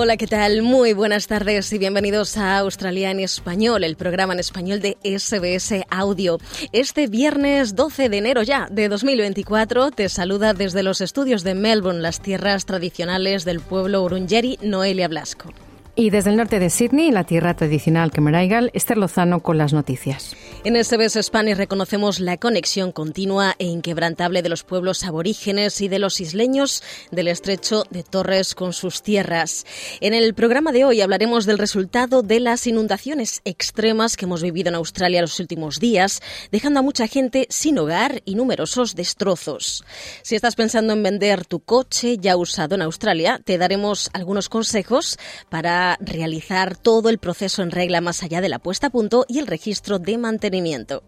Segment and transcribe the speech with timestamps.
[0.00, 0.62] Hola, ¿qué tal?
[0.62, 5.84] Muy buenas tardes y bienvenidos a Australia en Español, el programa en español de SBS
[5.90, 6.38] Audio.
[6.70, 12.00] Este viernes 12 de enero ya de 2024 te saluda desde los estudios de Melbourne,
[12.00, 15.52] las tierras tradicionales del pueblo Urungeri, Noelia Blasco.
[16.00, 20.36] Y desde el norte de Sydney, la tierra tradicional Kemeraigal, Esther Lozano con las noticias.
[20.62, 25.98] En SBS Spanish reconocemos la conexión continua e inquebrantable de los pueblos aborígenes y de
[25.98, 29.66] los isleños del estrecho de Torres con sus tierras.
[30.00, 34.68] En el programa de hoy hablaremos del resultado de las inundaciones extremas que hemos vivido
[34.68, 39.84] en Australia los últimos días, dejando a mucha gente sin hogar y numerosos destrozos.
[40.22, 45.18] Si estás pensando en vender tu coche ya usado en Australia, te daremos algunos consejos
[45.48, 49.38] para realizar todo el proceso en regla más allá de la puesta a punto y
[49.38, 51.02] el registro de mantenimiento.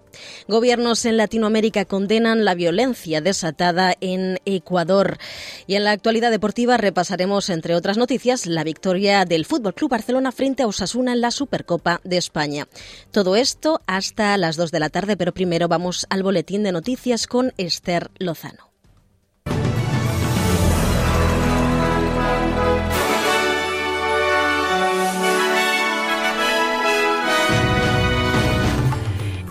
[0.49, 5.19] Gobiernos en Latinoamérica condenan la violencia desatada en Ecuador.
[5.67, 10.33] Y en la actualidad deportiva repasaremos, entre otras noticias, la victoria del Fútbol Club Barcelona
[10.33, 12.69] frente a Osasuna en la Supercopa de España.
[13.11, 17.27] Todo esto hasta las 2 de la tarde, pero primero vamos al boletín de noticias
[17.27, 18.70] con Esther Lozano.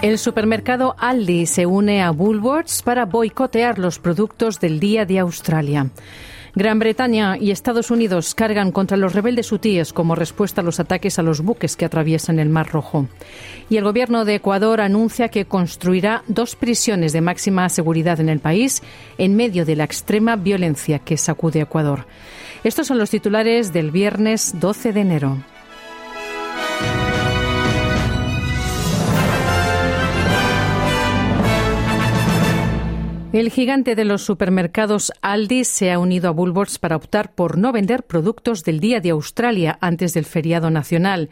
[0.01, 5.89] El supermercado Aldi se une a Woolworths para boicotear los productos del Día de Australia.
[6.55, 11.19] Gran Bretaña y Estados Unidos cargan contra los rebeldes hutíes como respuesta a los ataques
[11.19, 13.07] a los buques que atraviesan el Mar Rojo.
[13.69, 18.39] Y el gobierno de Ecuador anuncia que construirá dos prisiones de máxima seguridad en el
[18.39, 18.81] país
[19.17, 22.05] en medio de la extrema violencia que sacude Ecuador.
[22.63, 25.37] Estos son los titulares del viernes 12 de enero.
[33.31, 37.71] El gigante de los supermercados Aldi se ha unido a Woolworths para optar por no
[37.71, 41.29] vender productos del Día de Australia antes del feriado nacional.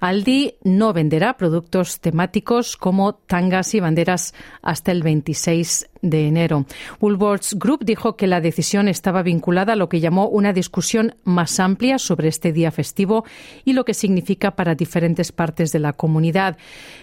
[0.00, 4.32] Aldi no venderá productos temáticos como tangas y banderas
[4.62, 6.66] hasta el 26 de enero.
[7.00, 11.60] Woolworths Group dijo que la decisión estaba vinculada a lo que llamó una discusión más
[11.60, 13.24] amplia sobre este día festivo
[13.64, 16.56] y lo que significa para diferentes partes de la comunidad,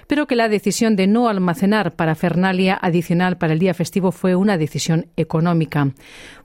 [0.08, 4.58] pero que la decisión de no almacenar parafernalia adicional para el día festivo fue una
[4.58, 5.92] decisión económica.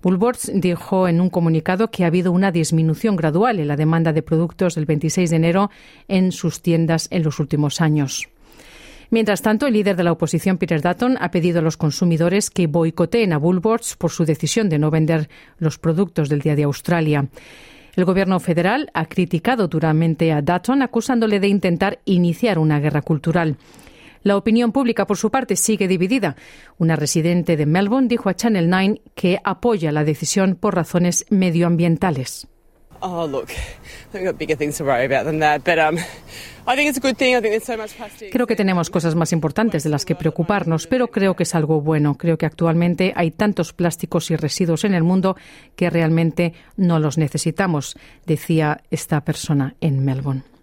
[0.03, 4.23] Woolworths dijo en un comunicado que ha habido una disminución gradual en la demanda de
[4.23, 5.71] productos del 26 de enero
[6.07, 8.29] en sus tiendas en los últimos años.
[9.11, 12.67] Mientras tanto, el líder de la oposición, Peter Dutton, ha pedido a los consumidores que
[12.67, 17.27] boicoteen a Woolworths por su decisión de no vender los productos del Día de Australia.
[17.97, 23.57] El gobierno federal ha criticado duramente a Dutton, acusándole de intentar iniciar una guerra cultural.
[24.23, 26.37] La opinión pública, por su parte, sigue dividida.
[26.77, 32.47] Una residente de Melbourne dijo a Channel 9 que apoya la decisión por razones medioambientales.
[38.31, 41.81] Creo que tenemos cosas más importantes de las que preocuparnos, pero creo que es algo
[41.81, 42.17] bueno.
[42.17, 45.37] Creo que actualmente hay tantos plásticos y residuos en el mundo
[45.77, 50.58] que realmente no los necesitamos, decía esta persona en Melbourne.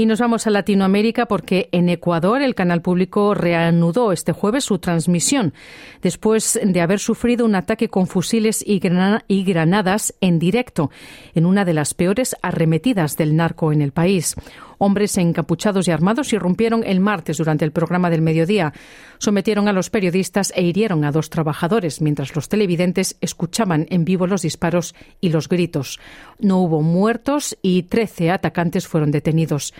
[0.00, 4.78] Y nos vamos a Latinoamérica porque en Ecuador el canal público reanudó este jueves su
[4.78, 5.52] transmisión
[6.00, 10.90] después de haber sufrido un ataque con fusiles y, granadas en directo
[11.34, 14.36] en una de las peores arremetidas del narco en el país.
[14.82, 18.72] Hombres encapuchados y armados irrumpieron el martes durante el programa del mediodía.
[19.18, 24.26] Sometieron a los periodistas e hirieron a dos trabajadores mientras los televidentes escuchaban en vivo
[24.26, 26.00] los disparos y los gritos.
[26.38, 29.74] No hubo muertos y 13 atacantes fueron detenidos.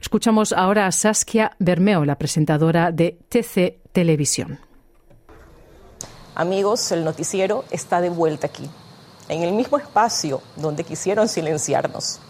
[0.00, 4.58] Escuchamos ahora a Saskia Bermeo, la presentadora de TC Televisión.
[6.34, 8.70] Amigos, el noticiero está de vuelta aquí,
[9.28, 12.20] en el mismo espacio donde quisieron silenciarnos.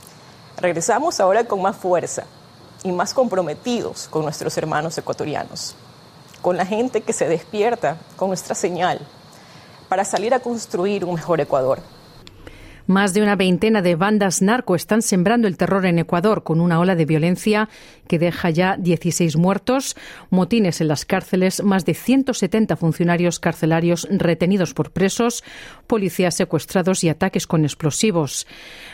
[0.59, 2.25] Regresamos ahora con más fuerza
[2.83, 5.75] y más comprometidos con nuestros hermanos ecuatorianos,
[6.41, 9.01] con la gente que se despierta con nuestra señal
[9.89, 11.81] para salir a construir un mejor Ecuador.
[12.87, 16.79] Más de una veintena de bandas narco están sembrando el terror en Ecuador con una
[16.79, 17.69] ola de violencia
[18.07, 19.97] que deja ya 16 muertos,
[20.31, 25.43] motines en las cárceles, más de 170 funcionarios carcelarios retenidos por presos,
[25.89, 28.47] policías secuestrados y ataques con explosivos.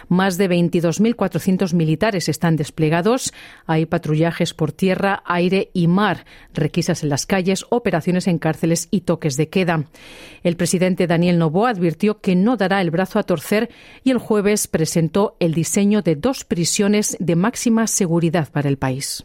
[0.09, 3.35] Más de 22.400 militares están desplegados.
[3.67, 6.25] Hay patrullajes por tierra, aire y mar,
[6.55, 9.85] requisas en las calles, operaciones en cárceles y toques de queda.
[10.43, 13.69] El presidente Daniel Noboa advirtió que no dará el brazo a torcer
[14.05, 19.25] y el jueves presentó el diseño de dos prisiones de máxima seguridad para el país.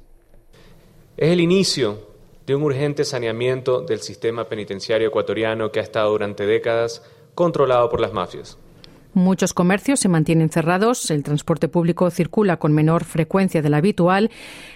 [1.17, 2.07] Es el inicio
[2.45, 7.03] de un urgente saneamiento del sistema penitenciario ecuatoriano que ha estado durante décadas
[7.35, 8.57] controlado por las mafias.
[9.13, 14.29] Muchos comercios se mantienen cerrados, el transporte público circula con menor frecuencia de la habitual,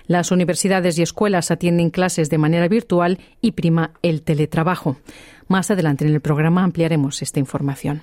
[0.08, 4.98] las universidades y escuelas atienden clases de manera virtual y prima el teletrabajo.
[5.48, 8.02] Más adelante en el programa ampliaremos esta información.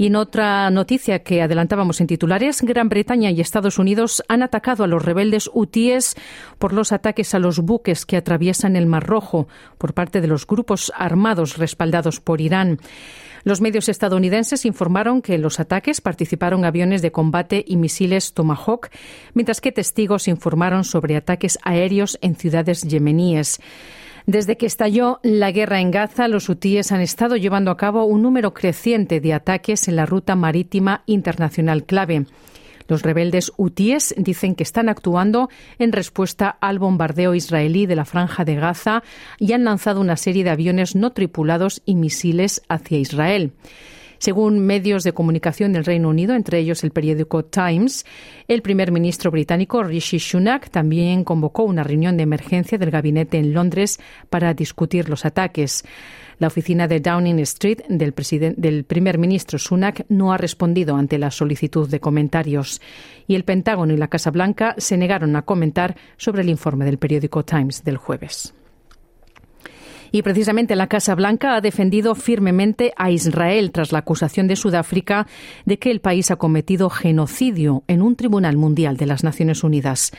[0.00, 4.82] Y en otra noticia que adelantábamos en titulares, Gran Bretaña y Estados Unidos han atacado
[4.82, 6.16] a los rebeldes hutíes
[6.58, 10.46] por los ataques a los buques que atraviesan el Mar Rojo por parte de los
[10.46, 12.78] grupos armados respaldados por Irán.
[13.44, 18.88] Los medios estadounidenses informaron que en los ataques participaron aviones de combate y misiles Tomahawk,
[19.34, 23.60] mientras que testigos informaron sobre ataques aéreos en ciudades yemeníes.
[24.30, 28.22] Desde que estalló la guerra en Gaza, los hutíes han estado llevando a cabo un
[28.22, 32.26] número creciente de ataques en la ruta marítima internacional clave.
[32.86, 35.48] Los rebeldes hutíes dicen que están actuando
[35.80, 39.02] en respuesta al bombardeo israelí de la franja de Gaza
[39.40, 43.50] y han lanzado una serie de aviones no tripulados y misiles hacia Israel.
[44.20, 48.04] Según medios de comunicación del Reino Unido, entre ellos el periódico Times,
[48.48, 53.54] el primer ministro británico Rishi Sunak también convocó una reunión de emergencia del gabinete en
[53.54, 55.84] Londres para discutir los ataques.
[56.38, 58.12] La oficina de Downing Street del,
[58.58, 62.82] del, primer ministro Sunak no ha respondido ante la solicitud de comentarios
[63.26, 66.98] y el Pentágono y la Casa Blanca se negaron a comentar sobre el informe del
[66.98, 68.52] periódico Times del jueves.
[70.12, 75.26] Y precisamente la Casa Blanca ha defendido firmemente a Israel tras la acusación de Sudáfrica
[75.64, 80.12] de que el país ha cometido genocidio en un tribunal mundial de las Naciones Unidas.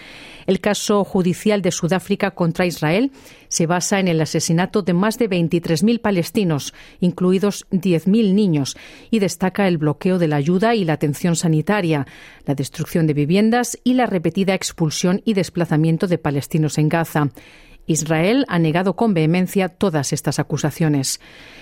[0.48, 3.12] El caso judicial de Sudáfrica contra Israel
[3.48, 8.78] se basa en el asesinato de más de 23.000 palestinos, incluidos 10.000 niños,
[9.12, 12.08] y destaca el bloqueo de la ayuda y la atención sanitaria,
[12.46, 17.30] la destrucción de viviendas y la repetida expulsión y desplazamiento de palestinos en Gaza.
[17.88, 21.20] Israel ha negado con vehemencia todas estas acusaciones.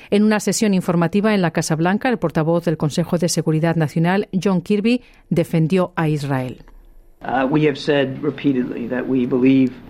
[0.10, 4.28] En una sesión informativa en la Casa Blanca, el portavoz del Consejo de Seguridad Nacional,
[4.32, 6.64] John Kirby, defendió a Israel.
[7.22, 7.54] Uh, Um,
[8.94, 9.89] uh,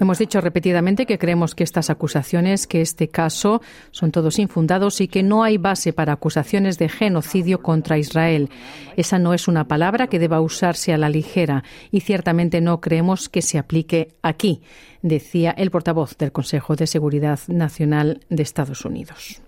[0.00, 5.08] Hemos dicho repetidamente que creemos que estas acusaciones, que este caso, son todos infundados y
[5.08, 8.50] que no hay base para acusaciones de genocidio contra Israel.
[8.96, 13.28] Esa no es una palabra que deba usarse a la ligera y ciertamente no creemos
[13.28, 14.60] que se aplique aquí,
[15.02, 19.40] decía el portavoz del Consejo de Seguridad Nacional de Estados Unidos.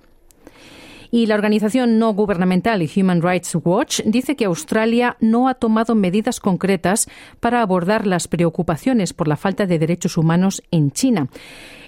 [1.10, 6.40] Y la organización no gubernamental Human Rights Watch dice que Australia no ha tomado medidas
[6.40, 7.08] concretas
[7.40, 11.28] para abordar las preocupaciones por la falta de derechos humanos en China.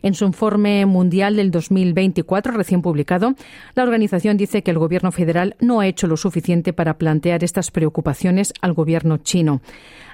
[0.02, 3.34] En su informe mundial del 2024 recién publicado,
[3.75, 7.70] la organización dice que el gobierno federal no ha hecho lo suficiente para plantear estas
[7.70, 9.61] preocupaciones al gobierno chino.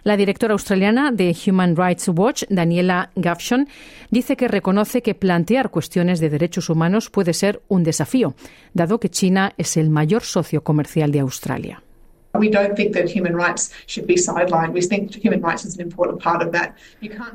[0.06, 3.66] La directora australiana de Human Rights Watch, Daniela Gavshon,
[4.08, 8.36] dice que reconoce que plantear cuestiones de derechos humanos puede ser un desafío,
[8.72, 11.82] dado que China es el mayor socio comercial de Australia.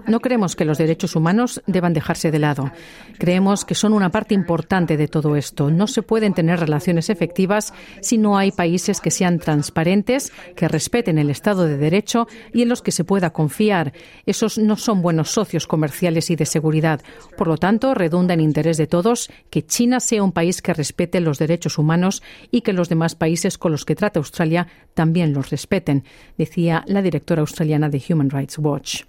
[0.07, 2.71] No creemos que los derechos humanos deban dejarse de lado.
[3.17, 5.69] Creemos que son una parte importante de todo esto.
[5.69, 11.17] No se pueden tener relaciones efectivas si no hay países que sean transparentes, que respeten
[11.17, 13.93] el Estado de Derecho y en los que se pueda confiar.
[14.25, 17.01] Esos no son buenos socios comerciales y de seguridad.
[17.37, 21.19] Por lo tanto, redunda en interés de todos que China sea un país que respete
[21.19, 25.49] los derechos humanos y que los demás países con los que trata Australia también los
[25.49, 26.03] respeten,
[26.37, 29.03] decía la directora australiana de Human Rights Watch.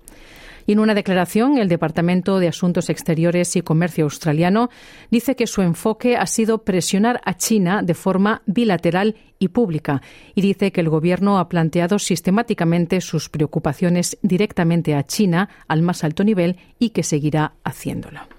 [0.67, 4.71] Y en una declaración, el Departamento de Asuntos Exteriores y Comercio australiano
[5.11, 10.03] dice que su enfoque ha sido presionar a China de forma bilateral y pública
[10.35, 16.05] y dice que el Gobierno ha planteado sistemáticamente sus preocupaciones directamente a China al más
[16.05, 18.32] alto nivel y que seguirá haciéndolo.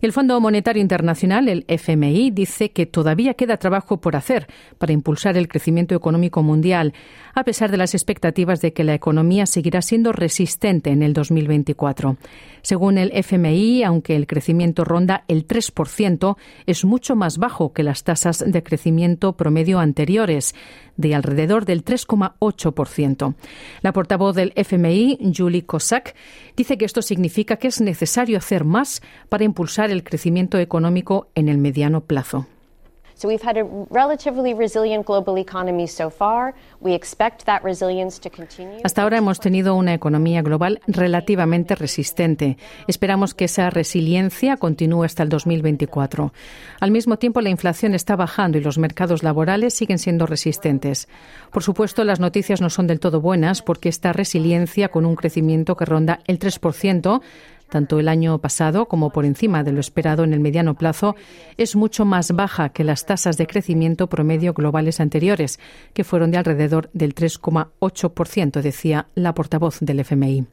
[0.00, 4.46] El Fondo Monetario Internacional, el FMI, dice que todavía queda trabajo por hacer
[4.78, 6.92] para impulsar el crecimiento económico mundial,
[7.34, 12.16] a pesar de las expectativas de que la economía seguirá siendo resistente en el 2024.
[12.62, 16.36] Según el FMI, aunque el crecimiento ronda el 3%,
[16.66, 20.54] es mucho más bajo que las tasas de crecimiento promedio anteriores,
[20.96, 23.34] de alrededor del 3,8%.
[23.82, 26.14] La portavoz del FMI, Julie Cossack,
[26.56, 31.48] dice que esto significa que es necesario hacer más para impulsar el crecimiento económico en
[31.48, 32.46] el mediano plazo.
[38.84, 42.58] Hasta ahora hemos tenido una economía global relativamente resistente.
[42.86, 46.34] Esperamos que esa resiliencia continúe hasta el 2024.
[46.78, 51.08] Al mismo tiempo, la inflación está bajando y los mercados laborales siguen siendo resistentes.
[51.50, 55.74] Por supuesto, las noticias no son del todo buenas porque esta resiliencia, con un crecimiento
[55.74, 57.22] que ronda el 3%,
[57.68, 61.16] tanto el año pasado como por encima de lo esperado en el mediano plazo,
[61.56, 65.58] es mucho más baja que las tasas de crecimiento promedio globales anteriores,
[65.92, 70.46] que fueron de alrededor del 3,8%, decía la portavoz del FMI.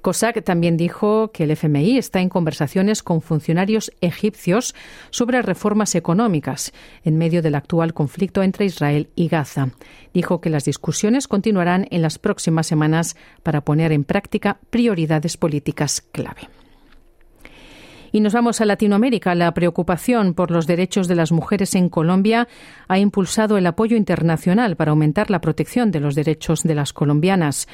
[0.00, 4.74] COSAC también dijo que el FMI está en conversaciones con funcionarios egipcios
[5.10, 6.72] sobre reformas económicas
[7.04, 9.70] en medio del actual conflicto entre Israel y Gaza.
[10.12, 16.00] Dijo que las discusiones continuarán en las próximas semanas para poner en práctica prioridades políticas
[16.12, 16.48] clave.
[18.12, 19.34] Y nos vamos a Latinoamérica.
[19.34, 22.48] La preocupación por los derechos de las mujeres en Colombia
[22.88, 27.68] ha impulsado el apoyo internacional para aumentar la protección de los derechos de las colombianas.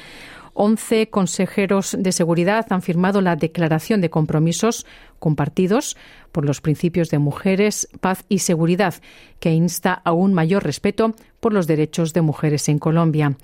[0.57, 4.87] 11 consejeros de seguridad han firmado la declaración de compromisos
[5.19, 5.95] compartidos
[6.31, 8.95] por los principios de mujeres, paz y seguridad,
[9.39, 13.37] que insta a un mayor respeto por los derechos de mujeres en Colombia.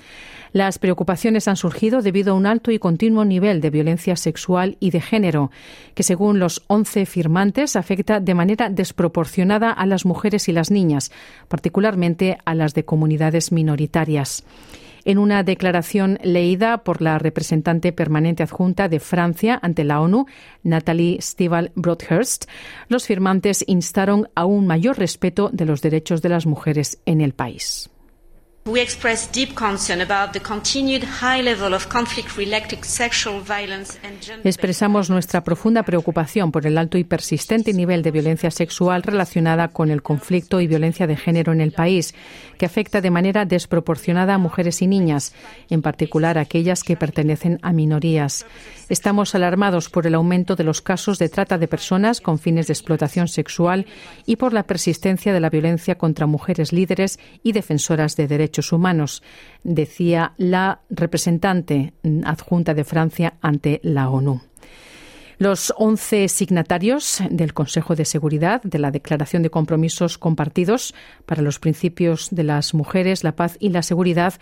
[0.53, 4.89] Las preocupaciones han surgido debido a un alto y continuo nivel de violencia sexual y
[4.89, 5.51] de género,
[5.93, 11.11] que según los 11 firmantes afecta de manera desproporcionada a las mujeres y las niñas,
[11.47, 14.43] particularmente a las de comunidades minoritarias.
[15.05, 20.25] En una declaración leída por la representante permanente adjunta de Francia ante la ONU,
[20.63, 22.45] Nathalie Stival Broadhurst,
[22.87, 27.33] los firmantes instaron a un mayor respeto de los derechos de las mujeres en el
[27.33, 27.89] país.
[34.45, 39.91] Expresamos nuestra profunda preocupación por el alto y persistente nivel de violencia sexual relacionada con
[39.91, 42.15] el conflicto y violencia de género en el país,
[42.57, 45.33] que afecta de manera desproporcionada a mujeres y niñas,
[45.69, 48.45] en particular aquellas que pertenecen a minorías.
[48.93, 52.73] Estamos alarmados por el aumento de los casos de trata de personas con fines de
[52.73, 53.87] explotación sexual
[54.27, 59.23] y por la persistencia de la violencia contra mujeres líderes y defensoras de derechos humanos,
[59.63, 64.43] decía la representante adjunta de Francia ante la ONU.
[65.39, 70.93] Los 11 signatarios del Consejo de Seguridad de la Declaración de Compromisos Compartidos
[71.25, 74.35] para los Principios de las Mujeres, la Paz y la Seguridad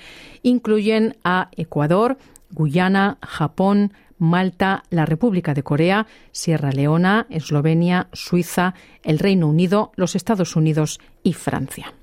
[0.43, 2.17] incluyen a Ecuador,
[2.49, 10.15] Guyana, Japón, Malta, la República de Corea, Sierra Leona, Eslovenia, Suiza, el Reino Unido, los
[10.15, 11.95] Estados Unidos y Francia.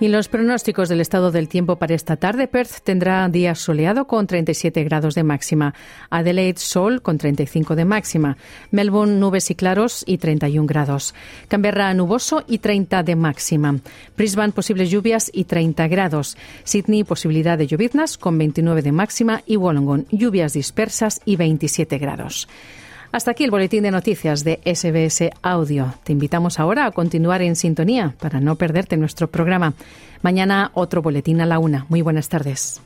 [0.00, 4.26] Y los pronósticos del estado del tiempo para esta tarde, Perth tendrá día soleado con
[4.26, 5.72] 37 grados de máxima,
[6.10, 8.36] Adelaide sol con 35 de máxima,
[8.72, 11.14] Melbourne nubes y claros y 31 grados,
[11.46, 13.78] Canberra nuboso y 30 de máxima,
[14.16, 19.56] Brisbane posibles lluvias y 30 grados, Sydney posibilidad de lloviznas con 29 de máxima y
[19.56, 22.48] Wollongong lluvias dispersas y 27 grados.
[23.14, 25.94] Hasta aquí el boletín de noticias de SBS Audio.
[26.02, 29.74] Te invitamos ahora a continuar en sintonía para no perderte nuestro programa.
[30.22, 31.86] Mañana otro boletín a la una.
[31.88, 32.80] Muy buenas tardes.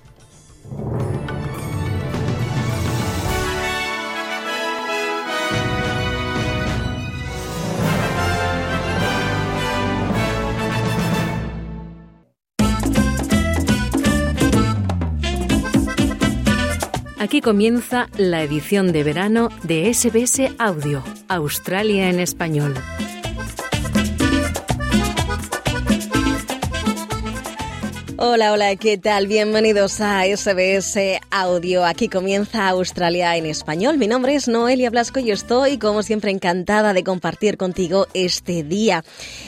[17.29, 22.75] Aquí comienza la edición de verano de SBS Audio, Australia en español.
[28.21, 29.29] Hola, hola, ¿qué tal?
[29.29, 31.85] Bienvenidos a SBS Audio.
[31.85, 33.97] Aquí comienza Australia en español.
[33.97, 39.05] Mi nombre es Noelia Blasco y estoy, como siempre, encantada de compartir contigo este día.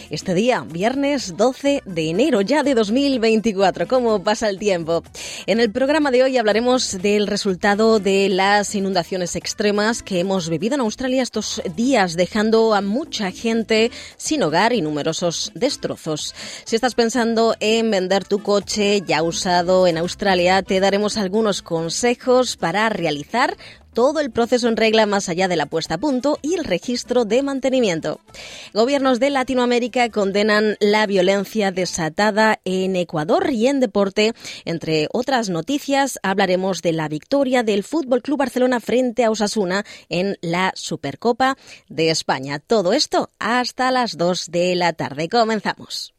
[0.09, 3.89] Este día, viernes 12 de enero ya de 2024.
[3.89, 5.03] ¿Cómo pasa el tiempo?
[5.47, 10.77] En el programa de hoy hablaremos del resultado de las inundaciones extremas que hemos vivido
[10.77, 16.37] en Australia estos días, dejando a mucha gente sin hogar y numerosos destrozos.
[16.65, 22.57] Si estás pensando en vender tu coche, ya usado en Australia, te daremos algunos consejos
[22.57, 23.57] para realizar
[23.93, 27.25] todo el proceso en regla más allá de la puesta a punto y el registro
[27.25, 28.21] de mantenimiento.
[28.73, 34.33] Gobiernos de Latinoamérica condenan la violencia desatada en Ecuador y en deporte.
[34.65, 40.37] Entre otras noticias, hablaremos de la victoria del Fútbol Club Barcelona frente a Osasuna en
[40.41, 41.57] la Supercopa
[41.89, 42.59] de España.
[42.59, 45.29] Todo esto hasta las 2 de la tarde.
[45.29, 46.15] Comenzamos.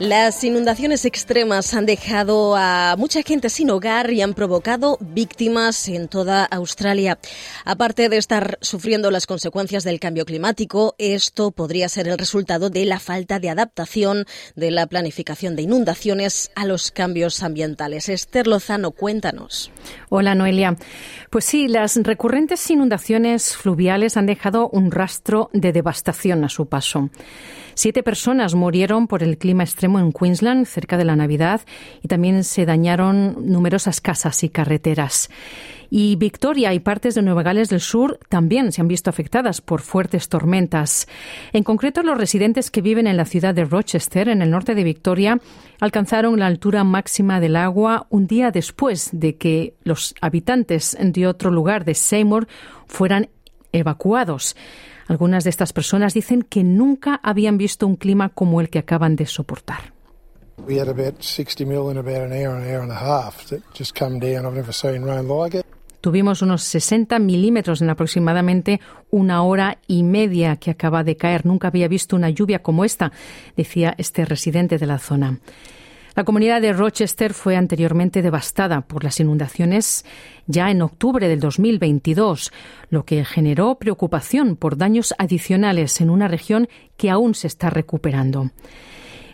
[0.00, 6.06] Las inundaciones extremas han dejado a mucha gente sin hogar y han provocado víctimas en
[6.06, 7.18] toda Australia.
[7.64, 12.84] Aparte de estar sufriendo las consecuencias del cambio climático, esto podría ser el resultado de
[12.84, 14.24] la falta de adaptación
[14.54, 18.08] de la planificación de inundaciones a los cambios ambientales.
[18.08, 19.72] Esther Lozano, cuéntanos.
[20.10, 20.76] Hola, Noelia.
[21.28, 27.10] Pues sí, las recurrentes inundaciones fluviales han dejado un rastro de devastación a su paso.
[27.78, 31.60] Siete personas murieron por el clima extremo en Queensland cerca de la Navidad
[32.02, 35.30] y también se dañaron numerosas casas y carreteras.
[35.88, 39.80] Y Victoria y partes de Nueva Gales del Sur también se han visto afectadas por
[39.80, 41.06] fuertes tormentas.
[41.52, 44.82] En concreto, los residentes que viven en la ciudad de Rochester, en el norte de
[44.82, 45.38] Victoria,
[45.78, 51.52] alcanzaron la altura máxima del agua un día después de que los habitantes de otro
[51.52, 52.48] lugar de Seymour
[52.88, 53.28] fueran
[53.70, 54.56] evacuados.
[55.08, 59.16] Algunas de estas personas dicen que nunca habían visto un clima como el que acaban
[59.16, 59.94] de soportar.
[66.00, 71.46] Tuvimos unos 60 milímetros en aproximadamente una hora y media que acaba de caer.
[71.46, 73.10] Nunca había visto una lluvia como esta,
[73.56, 75.38] decía este residente de la zona.
[76.18, 80.04] La comunidad de Rochester fue anteriormente devastada por las inundaciones
[80.48, 82.50] ya en octubre del 2022,
[82.90, 88.50] lo que generó preocupación por daños adicionales en una región que aún se está recuperando.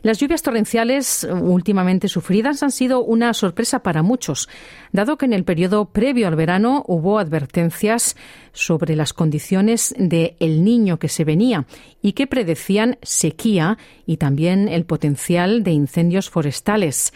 [0.04, 4.50] Las lluvias torrenciales últimamente sufridas han sido una sorpresa para muchos,
[4.92, 8.14] dado que en el periodo previo al verano hubo advertencias
[8.52, 11.64] sobre las condiciones de el niño que se venía
[12.02, 17.14] y que predecían sequía y también el potencial de incendios forestales.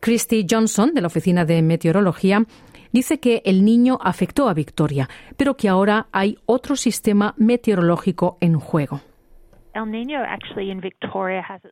[0.00, 2.44] Christy Johnson, de la Oficina de Meteorología,
[2.90, 8.58] dice que el niño afectó a Victoria, pero que ahora hay otro sistema meteorológico en
[8.58, 9.02] juego.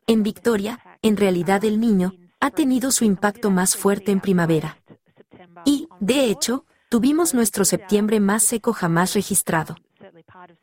[0.07, 4.77] En Victoria, en realidad el niño ha tenido su impacto más fuerte en primavera.
[5.65, 9.75] Y, de hecho, tuvimos nuestro septiembre más seco jamás registrado.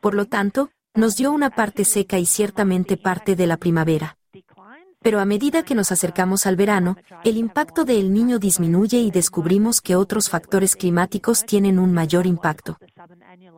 [0.00, 4.16] Por lo tanto, nos dio una parte seca y ciertamente parte de la primavera.
[5.02, 9.80] Pero a medida que nos acercamos al verano, el impacto del niño disminuye y descubrimos
[9.80, 12.76] que otros factores climáticos tienen un mayor impacto.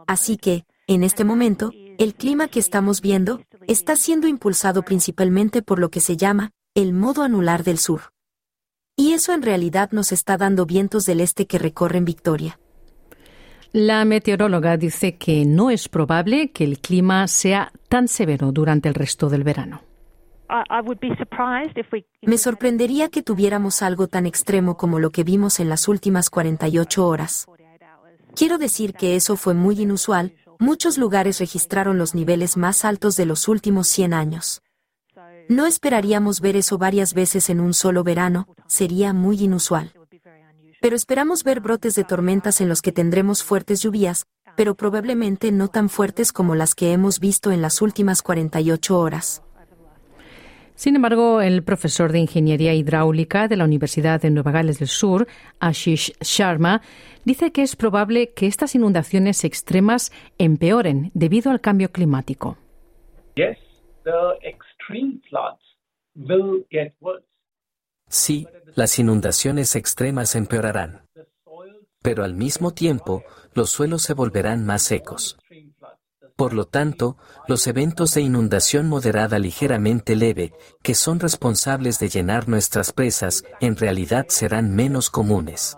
[0.07, 5.79] Así que, en este momento, el clima que estamos viendo está siendo impulsado principalmente por
[5.79, 8.13] lo que se llama el modo anular del sur.
[8.97, 12.59] Y eso en realidad nos está dando vientos del este que recorren Victoria.
[13.73, 18.95] La meteoróloga dice que no es probable que el clima sea tan severo durante el
[18.95, 19.83] resto del verano.
[22.21, 27.07] Me sorprendería que tuviéramos algo tan extremo como lo que vimos en las últimas 48
[27.07, 27.47] horas.
[28.35, 33.27] Quiero decir que eso fue muy inusual, muchos lugares registraron los niveles más altos de
[33.27, 34.63] los últimos 100 años.
[35.49, 39.93] No esperaríamos ver eso varias veces en un solo verano, sería muy inusual.
[40.81, 45.69] Pero esperamos ver brotes de tormentas en los que tendremos fuertes lluvias, pero probablemente no
[45.69, 49.43] tan fuertes como las que hemos visto en las últimas 48 horas.
[50.75, 55.29] Sin embargo, el profesor de Ingeniería Hidráulica de la Universidad de Nueva Gales del Sur,
[55.61, 56.83] Ashish Sharma,
[57.25, 62.57] dice que es probable que estas inundaciones extremas empeoren debido al cambio climático.
[68.09, 71.03] Sí, las inundaciones extremas empeorarán.
[72.03, 73.23] Pero al mismo tiempo,
[73.55, 75.39] los suelos se volverán más secos.
[76.37, 77.17] Por lo tanto,
[77.47, 83.77] los eventos de inundación moderada ligeramente leve, que son responsables de llenar nuestras presas, en
[83.77, 85.77] realidad serán menos comunes.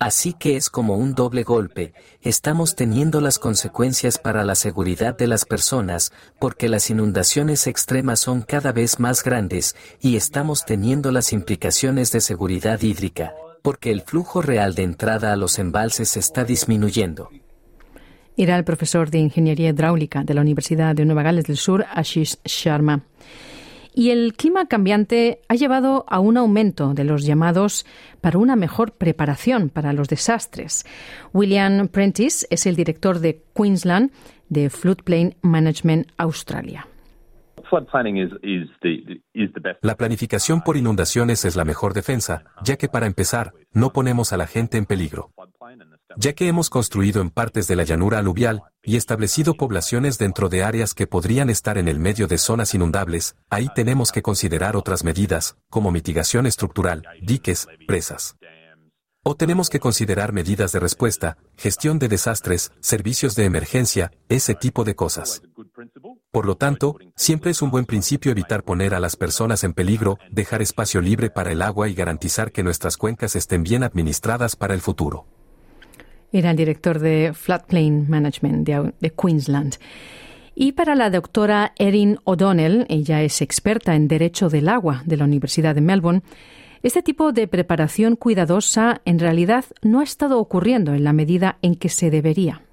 [0.00, 5.28] Así que es como un doble golpe, estamos teniendo las consecuencias para la seguridad de
[5.28, 11.32] las personas, porque las inundaciones extremas son cada vez más grandes, y estamos teniendo las
[11.32, 17.30] implicaciones de seguridad hídrica, porque el flujo real de entrada a los embalses está disminuyendo.
[18.36, 22.36] Era el profesor de Ingeniería Hidráulica de la Universidad de Nueva Gales del Sur, Ashish
[22.44, 23.02] Sharma.
[23.94, 27.86] Y el clima cambiante ha llevado a un aumento de los llamados
[28.20, 30.84] para una mejor preparación para los desastres.
[31.32, 34.10] William Prentice es el director de Queensland
[34.48, 36.88] de Floodplain Management Australia.
[39.80, 44.36] La planificación por inundaciones es la mejor defensa, ya que para empezar, no ponemos a
[44.36, 45.30] la gente en peligro.
[46.16, 50.62] Ya que hemos construido en partes de la llanura aluvial y establecido poblaciones dentro de
[50.62, 55.02] áreas que podrían estar en el medio de zonas inundables, ahí tenemos que considerar otras
[55.02, 58.36] medidas, como mitigación estructural, diques, presas.
[59.24, 64.84] O tenemos que considerar medidas de respuesta, gestión de desastres, servicios de emergencia, ese tipo
[64.84, 65.42] de cosas.
[66.30, 70.18] Por lo tanto, siempre es un buen principio evitar poner a las personas en peligro,
[70.30, 74.74] dejar espacio libre para el agua y garantizar que nuestras cuencas estén bien administradas para
[74.74, 75.26] el futuro.
[76.34, 79.76] Era el director de Floodplain Management de, Queensland.
[80.56, 85.26] Y para la doctora Erin O'Donnell, ella es experta en Derecho del Agua de la
[85.26, 86.22] Universidad de Melbourne,
[86.82, 91.76] este tipo de preparación cuidadosa en realidad no ha estado ocurriendo en la medida en
[91.76, 92.63] que se debería.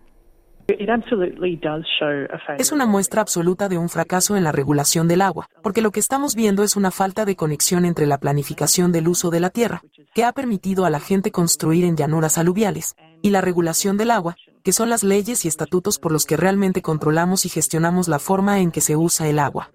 [2.57, 5.99] Es una muestra absoluta de un fracaso en la regulación del agua, porque lo que
[5.99, 9.81] estamos viendo es una falta de conexión entre la planificación del uso de la tierra,
[10.13, 14.35] que ha permitido a la gente construir en llanuras aluviales, y la regulación del agua,
[14.63, 18.59] que son las leyes y estatutos por los que realmente controlamos y gestionamos la forma
[18.59, 19.71] en que se usa el agua.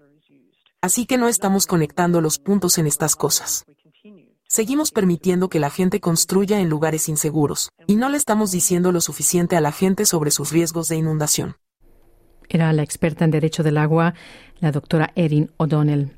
[0.81, 3.65] Así que no estamos conectando los puntos en estas cosas.
[4.49, 9.01] Seguimos permitiendo que la gente construya en lugares inseguros, y no le estamos diciendo lo
[9.01, 11.57] suficiente a la gente sobre sus riesgos de inundación.
[12.47, 14.13] Era la experta en Derecho del Agua,
[14.61, 16.13] la doctora Erin O'Donnell.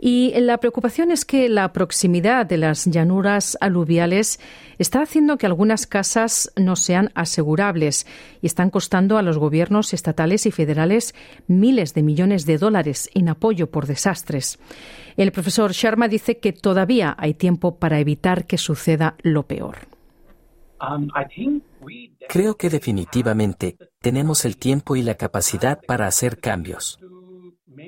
[0.00, 4.38] Y la preocupación es que la proximidad de las llanuras aluviales
[4.78, 8.06] está haciendo que algunas casas no sean asegurables
[8.40, 11.16] y están costando a los gobiernos estatales y federales
[11.48, 14.60] miles de millones de dólares en apoyo por desastres.
[15.18, 19.88] El profesor Sharma dice que todavía hay tiempo para evitar que suceda lo peor.
[20.80, 21.08] Um,
[22.28, 27.00] Creo que definitivamente tenemos el tiempo y la capacidad para hacer cambios.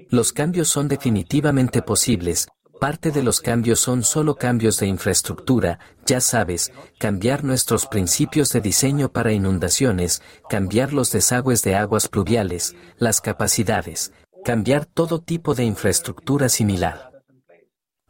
[0.09, 2.49] Los cambios son definitivamente posibles.
[2.81, 8.61] Parte de los cambios son solo cambios de infraestructura, ya sabes, cambiar nuestros principios de
[8.61, 14.13] diseño para inundaciones, cambiar los desagües de aguas pluviales, las capacidades,
[14.45, 17.10] cambiar todo tipo de infraestructura similar.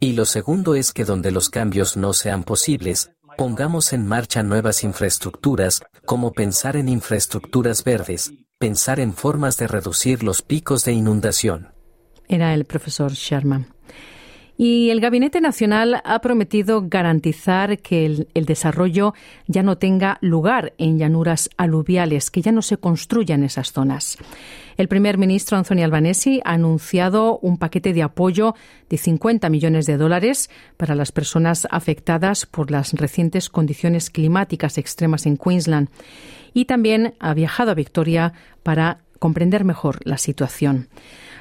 [0.03, 4.83] Y lo segundo es que donde los cambios no sean posibles, pongamos en marcha nuevas
[4.83, 11.75] infraestructuras, como pensar en infraestructuras verdes, pensar en formas de reducir los picos de inundación.
[12.27, 13.67] Era el profesor Sharma.
[14.63, 19.15] Y el Gabinete Nacional ha prometido garantizar que el, desarrollo
[19.47, 24.19] ya no tenga lugar en llanuras aluviales, que ya no se construya en esas zonas.
[24.77, 28.53] El primer ministro Anthony Albanese ha anunciado un paquete de apoyo
[28.87, 35.25] de 50 millones de dólares para las personas afectadas por las recientes condiciones climáticas extremas
[35.25, 35.89] en Queensland
[36.53, 40.87] y también ha viajado a Victoria para comprender mejor la situación.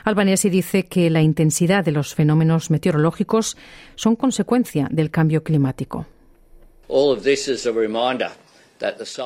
[0.04, 3.56] Albanese dice que la intensidad de los fenómenos meteorológicos
[3.94, 6.06] son consecuencia del cambio climático.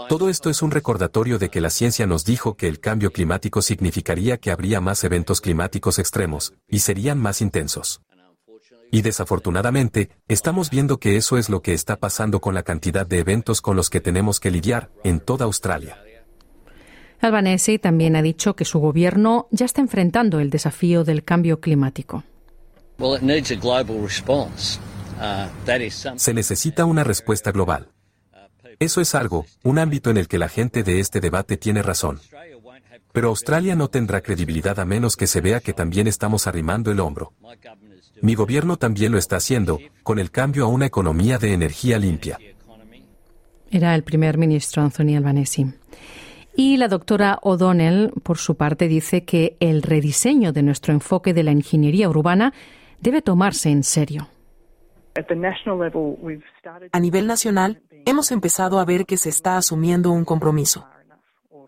[0.09, 3.63] Todo esto es un recordatorio de que la ciencia nos dijo que el cambio climático
[3.63, 8.01] significaría que habría más eventos climáticos extremos, y serían más intensos.
[8.91, 13.19] Y desafortunadamente, estamos viendo que eso es lo que está pasando con la cantidad de
[13.19, 16.04] eventos con los que tenemos que lidiar en toda Australia.
[17.25, 22.25] Albanese también ha dicho que su gobierno ya está enfrentando el desafío del cambio climático.
[26.17, 27.89] Se necesita una respuesta global.
[28.79, 32.21] Eso es algo, un ámbito en el que la gente de este debate tiene razón.
[33.13, 37.01] Pero Australia no tendrá credibilidad a menos que se vea que también estamos arrimando el
[37.01, 37.33] hombro.
[38.21, 42.39] Mi gobierno también lo está haciendo, con el cambio a una economía de energía limpia.
[43.71, 45.75] Era el primer ministro Anthony Albanese.
[46.57, 51.43] Y la doctora O'Donnell, por su parte, dice que el rediseño de nuestro enfoque de
[51.43, 52.53] la ingeniería urbana
[53.01, 54.29] debe tomarse en serio.
[56.93, 60.87] A nivel nacional, hemos empezado a ver que se está asumiendo un compromiso.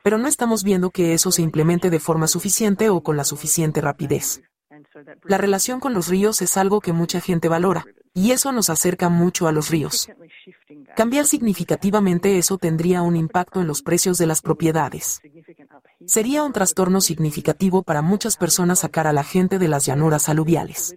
[0.03, 3.81] Pero no estamos viendo que eso se implemente de forma suficiente o con la suficiente
[3.81, 4.43] rapidez.
[5.25, 7.85] La relación con los ríos es algo que mucha gente valora,
[8.17, 10.09] y eso nos acerca mucho a los ríos.
[10.97, 15.21] Cambiar significativamente eso tendría un impacto en los precios de las propiedades.
[16.07, 20.97] Sería un trastorno significativo para muchas personas sacar a la gente de las llanuras aluviales.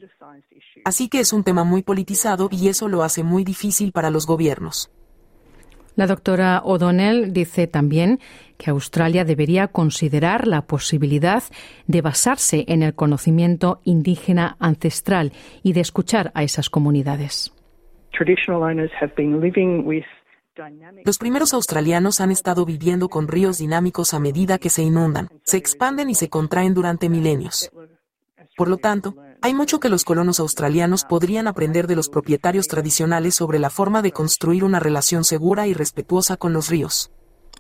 [0.86, 4.26] Así que es un tema muy politizado y eso lo hace muy difícil para los
[4.26, 4.90] gobiernos.
[6.00, 8.20] La doctora O'Donnell dice también
[8.58, 11.44] que Australia debería considerar la posibilidad
[11.88, 17.54] de basarse en el conocimiento indígena ancestral y de escuchar a esas comunidades.
[21.04, 25.58] Los primeros australianos han estado viviendo con ríos dinámicos a medida que se inundan, se
[25.58, 27.70] expanden y se contraen durante milenios.
[28.56, 33.36] Por lo tanto, hay mucho que los colonos australianos podrían aprender de los propietarios tradicionales
[33.36, 37.12] sobre la forma de construir una relación segura y respetuosa con los ríos.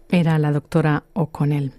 [0.09, 1.73] Era la doctora O'Connell.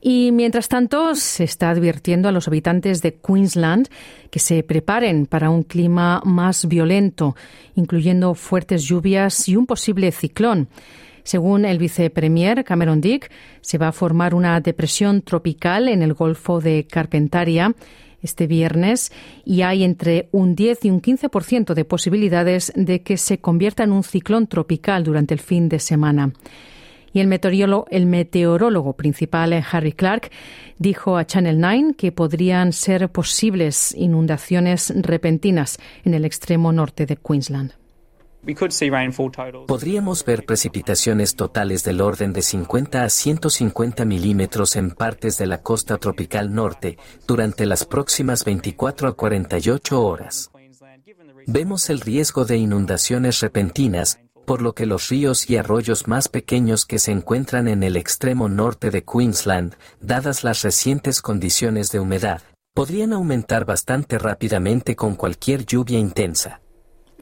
[0.00, 3.88] Y mientras tanto, se está advirtiendo a los habitantes de Queensland
[4.30, 7.36] que se preparen para un clima más violento,
[7.74, 10.68] incluyendo fuertes lluvias y un posible ciclón.
[11.22, 13.30] Según el vicepremier Cameron Dick,
[13.62, 17.74] se va a formar una depresión tropical en el Golfo de Carpentaria
[18.24, 19.12] este viernes
[19.44, 23.92] y hay entre un 10 y un 15% de posibilidades de que se convierta en
[23.92, 26.32] un ciclón tropical durante el fin de semana.
[27.12, 30.30] Y el meteorólogo, el meteorólogo principal, Harry Clark,
[30.78, 37.16] dijo a Channel 9 que podrían ser posibles inundaciones repentinas en el extremo norte de
[37.16, 37.83] Queensland.
[39.66, 45.62] Podríamos ver precipitaciones totales del orden de 50 a 150 milímetros en partes de la
[45.62, 50.50] costa tropical norte durante las próximas 24 a 48 horas.
[51.46, 56.84] Vemos el riesgo de inundaciones repentinas, por lo que los ríos y arroyos más pequeños
[56.84, 62.42] que se encuentran en el extremo norte de Queensland, dadas las recientes condiciones de humedad,
[62.74, 66.60] podrían aumentar bastante rápidamente con cualquier lluvia intensa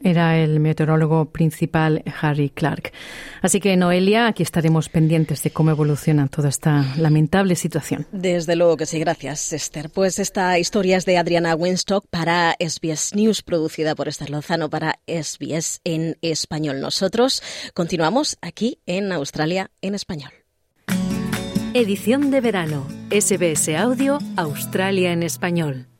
[0.03, 2.91] era el meteorólogo principal Harry Clark.
[3.41, 8.05] Así que, Noelia, aquí estaremos pendientes de cómo evoluciona toda esta lamentable situación.
[8.11, 9.89] Desde luego que sí, gracias, Esther.
[9.89, 14.99] Pues esta historia es de Adriana Winstock para SBS News, producida por Esther Lozano para
[15.07, 16.81] SBS en español.
[16.81, 17.41] Nosotros
[17.73, 20.31] continuamos aquí en Australia en español.
[21.73, 22.87] Edición de verano.
[23.09, 25.92] SBS Audio, Australia en español.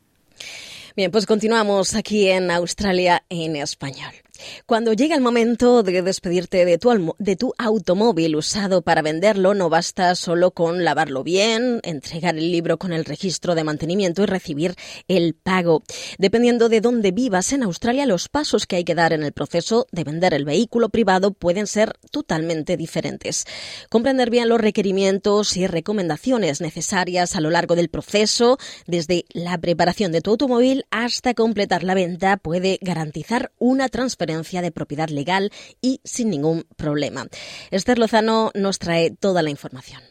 [0.96, 4.23] Bien, pues continuamos aquí en Australia en español.
[4.66, 6.78] Cuando llega el momento de despedirte de
[7.36, 12.92] tu, automóvil usado para venderlo, no basta solo con lavarlo bien, entregar el libro con
[12.92, 14.74] el registro de mantenimiento y recibir
[15.08, 15.82] el pago.
[16.18, 19.86] Dependiendo de dónde vivas en Australia, los pasos que hay que dar en el proceso
[19.92, 23.44] de vender el vehículo privado pueden ser totalmente diferentes.
[23.88, 30.12] Comprender bien los requerimientos y recomendaciones necesarias a lo largo del proceso, desde la preparación
[30.12, 36.00] de tu automóvil hasta completar la venta, puede garantizar una transferencia de propiedad legal y
[36.04, 37.26] sin ningún problema.
[37.70, 40.02] Esther Lozano nos trae toda la información.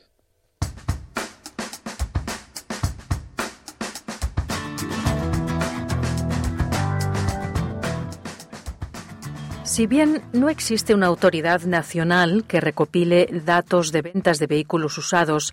[9.64, 15.52] Si bien no existe una autoridad nacional que recopile datos de ventas de vehículos usados,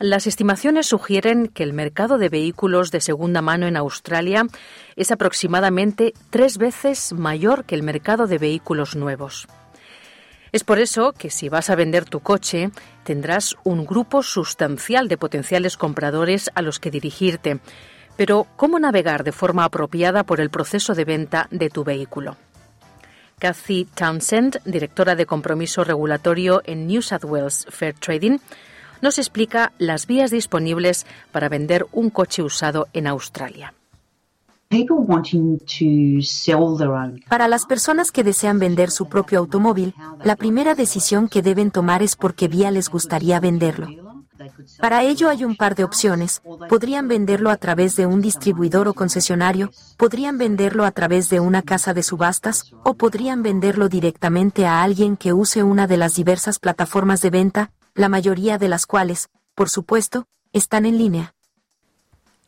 [0.00, 4.46] las estimaciones sugieren que el mercado de vehículos de segunda mano en Australia
[4.96, 9.46] es aproximadamente tres veces mayor que el mercado de vehículos nuevos.
[10.52, 12.70] Es por eso que si vas a vender tu coche,
[13.04, 17.60] tendrás un grupo sustancial de potenciales compradores a los que dirigirte.
[18.16, 22.38] Pero, ¿cómo navegar de forma apropiada por el proceso de venta de tu vehículo?
[23.38, 28.38] Cathy Townsend, directora de compromiso regulatorio en New South Wales Fair Trading,
[29.02, 33.74] nos explica las vías disponibles para vender un coche usado en Australia.
[37.28, 42.04] Para las personas que desean vender su propio automóvil, la primera decisión que deben tomar
[42.04, 43.88] es por qué vía les gustaría venderlo.
[44.78, 46.40] Para ello hay un par de opciones.
[46.68, 51.62] Podrían venderlo a través de un distribuidor o concesionario, podrían venderlo a través de una
[51.62, 56.58] casa de subastas, o podrían venderlo directamente a alguien que use una de las diversas
[56.58, 61.34] plataformas de venta, la mayoría de las cuales, por supuesto, están en línea.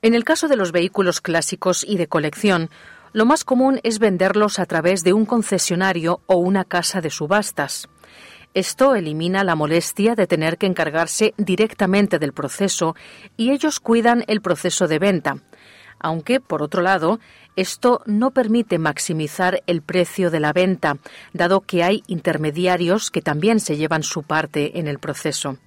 [0.00, 2.70] En el caso de los vehículos clásicos y de colección,
[3.12, 7.90] lo más común es venderlos a través de un concesionario o una casa de subastas.
[8.54, 12.96] Esto elimina la molestia de tener que encargarse directamente del proceso
[13.36, 15.36] y ellos cuidan el proceso de venta.
[16.00, 17.20] Aunque, por otro lado,
[17.56, 20.98] esto no permite maximizar el precio de la venta,
[21.32, 25.58] dado que hay intermediarios que también se llevan su parte en el proceso.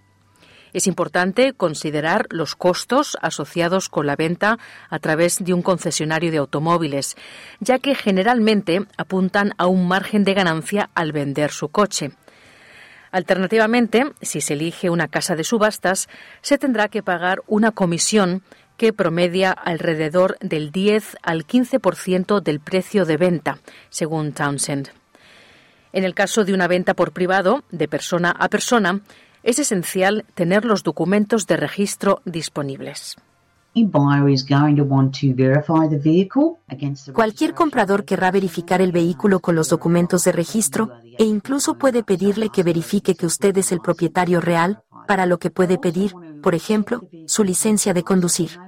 [0.74, 6.38] Es importante considerar los costos asociados con la venta a través de un concesionario de
[6.38, 7.16] automóviles,
[7.62, 12.12] ya que generalmente apuntan a un margen de ganancia al vender su coche.
[13.12, 16.10] Alternativamente, si se elige una casa de subastas,
[16.42, 18.44] se tendrá que pagar una comisión
[18.78, 23.60] que promedia alrededor del 10 al 15% del precio de venta,
[23.90, 24.90] según Townsend.
[25.94, 29.02] En el caso de una venta por privado, de persona a persona,
[29.44, 33.16] es esencial tener los documentos de registro disponibles.
[37.14, 42.50] Cualquier comprador querrá verificar el vehículo con los documentos de registro e incluso puede pedirle
[42.50, 47.08] que verifique que usted es el propietario real, para lo que puede pedir, por ejemplo,
[47.28, 48.60] su licencia de conducir.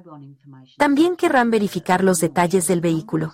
[0.78, 3.34] También querrán verificar los detalles del vehículo.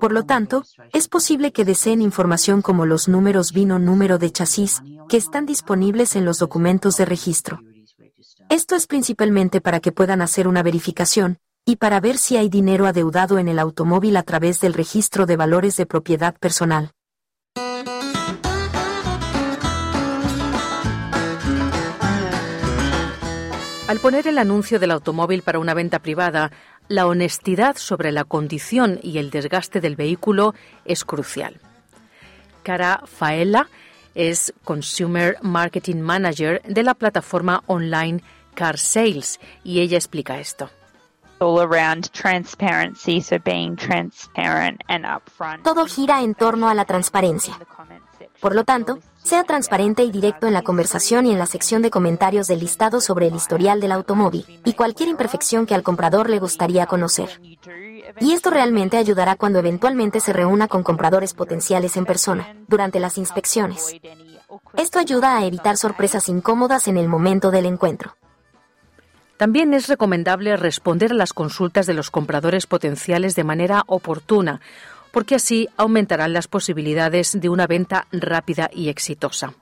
[0.00, 4.82] Por lo tanto, es posible que deseen información como los números vino número de chasis,
[5.08, 7.60] que están disponibles en los documentos de registro.
[8.48, 12.86] Esto es principalmente para que puedan hacer una verificación, y para ver si hay dinero
[12.86, 16.92] adeudado en el automóvil a través del registro de valores de propiedad personal.
[23.88, 26.50] Al poner el anuncio del automóvil para una venta privada,
[26.88, 31.60] la honestidad sobre la condición y el desgaste del vehículo es crucial.
[32.64, 33.68] Cara Faela
[34.16, 40.68] es Consumer Marketing Manager de la plataforma online Car Sales y ella explica esto.
[45.62, 47.56] Todo gira en torno a la transparencia.
[48.40, 51.90] Por lo tanto, sea transparente y directo en la conversación y en la sección de
[51.90, 56.38] comentarios del listado sobre el historial del automóvil y cualquier imperfección que al comprador le
[56.38, 57.40] gustaría conocer.
[58.20, 63.18] Y esto realmente ayudará cuando eventualmente se reúna con compradores potenciales en persona, durante las
[63.18, 63.96] inspecciones.
[64.76, 68.16] Esto ayuda a evitar sorpresas incómodas en el momento del encuentro.
[69.36, 74.62] También es recomendable responder a las consultas de los compradores potenciales de manera oportuna,
[75.16, 79.54] porque así aumentarán las posibilidades de una venta rápida y exitosa.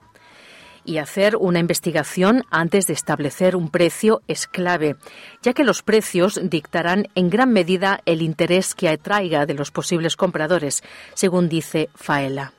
[0.84, 4.96] Y hacer una investigación antes de establecer un precio es clave,
[5.42, 10.16] ya que los precios dictarán en gran medida el interés que atraiga de los posibles
[10.16, 10.82] compradores,
[11.14, 12.52] según dice Faela.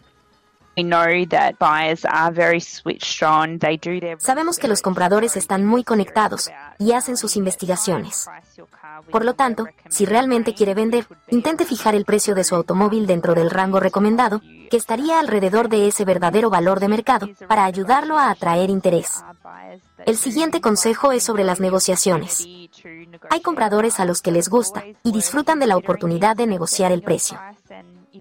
[4.19, 8.27] Sabemos que los compradores están muy conectados y hacen sus investigaciones.
[9.11, 13.35] Por lo tanto, si realmente quiere vender, intente fijar el precio de su automóvil dentro
[13.35, 18.29] del rango recomendado, que estaría alrededor de ese verdadero valor de mercado, para ayudarlo a
[18.29, 19.23] atraer interés.
[20.05, 22.45] El siguiente consejo es sobre las negociaciones.
[23.29, 27.01] Hay compradores a los que les gusta y disfrutan de la oportunidad de negociar el
[27.01, 27.39] precio.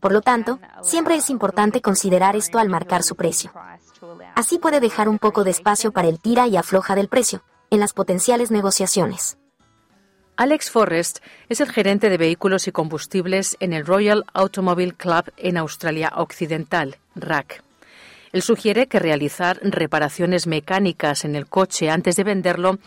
[0.00, 3.52] Por lo tanto, siempre es importante considerar esto al marcar su precio.
[4.34, 7.80] Así puede dejar un poco de espacio para el tira y afloja del precio en
[7.80, 9.38] las potenciales negociaciones.
[10.36, 15.56] Alex Forrest es el gerente de vehículos y combustibles en el Royal Automobile Club en
[15.56, 17.62] Australia Occidental, RAC.
[18.32, 22.78] Él sugiere que realizar reparaciones mecánicas en el coche antes de venderlo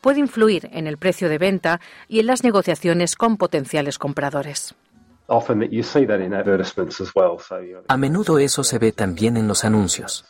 [0.00, 4.74] puede influir en el precio de venta y en las negociaciones con potenciales compradores.
[7.88, 10.24] A menudo eso se ve también en los anuncios.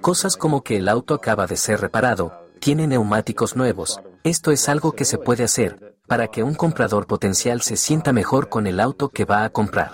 [0.00, 4.00] Cosas como que el auto acaba de ser reparado, tiene neumáticos nuevos.
[4.22, 8.48] Esto es algo que se puede hacer para que un comprador potencial se sienta mejor
[8.48, 9.92] con el auto que va a comprar.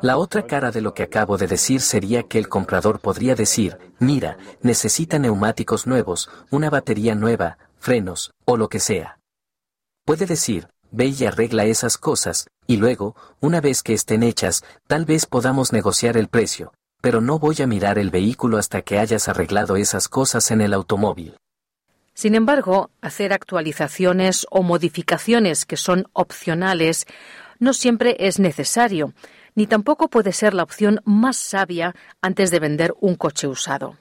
[0.00, 3.78] La otra cara de lo que acabo de decir sería que el comprador podría decir,
[3.98, 9.18] mira, necesita neumáticos nuevos, una batería nueva, frenos, o lo que sea.
[10.04, 15.04] Puede decir, ve y arregla esas cosas, y luego, una vez que estén hechas, tal
[15.04, 19.28] vez podamos negociar el precio, pero no voy a mirar el vehículo hasta que hayas
[19.28, 21.36] arreglado esas cosas en el automóvil.
[22.14, 27.06] Sin embargo, hacer actualizaciones o modificaciones que son opcionales
[27.58, 29.14] no siempre es necesario,
[29.54, 33.96] ni tampoco puede ser la opción más sabia antes de vender un coche usado.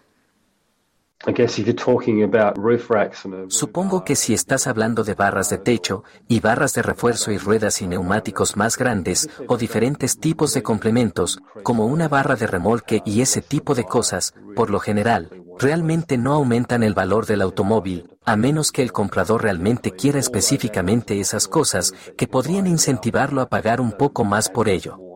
[3.50, 7.82] Supongo que si estás hablando de barras de techo y barras de refuerzo y ruedas
[7.82, 13.22] y neumáticos más grandes o diferentes tipos de complementos, como una barra de remolque y
[13.22, 15.30] ese tipo de cosas, por lo general,
[15.60, 21.20] realmente no aumentan el valor del automóvil, a menos que el comprador realmente quiera específicamente
[21.20, 25.11] esas cosas que podrían incentivarlo a pagar un poco más por ello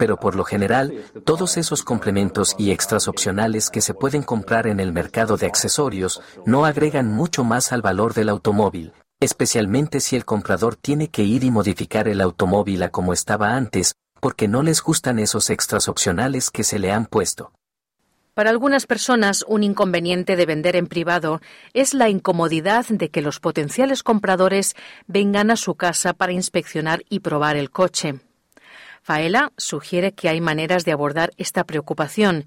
[0.00, 4.80] pero por lo general, todos esos complementos y extras opcionales que se pueden comprar en
[4.80, 10.24] el mercado de accesorios no agregan mucho más al valor del automóvil, especialmente si el
[10.24, 14.82] comprador tiene que ir y modificar el automóvil a como estaba antes, porque no les
[14.82, 17.52] gustan esos extras opcionales que se le han puesto.
[18.32, 21.42] Para algunas personas, un inconveniente de vender en privado
[21.74, 27.20] es la incomodidad de que los potenciales compradores vengan a su casa para inspeccionar y
[27.20, 28.20] probar el coche.
[29.02, 32.46] Faela sugiere que hay maneras de abordar esta preocupación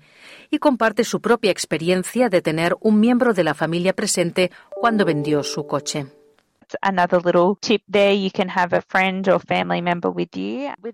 [0.49, 5.43] y comparte su propia experiencia de tener un miembro de la familia presente cuando vendió
[5.43, 6.07] su coche.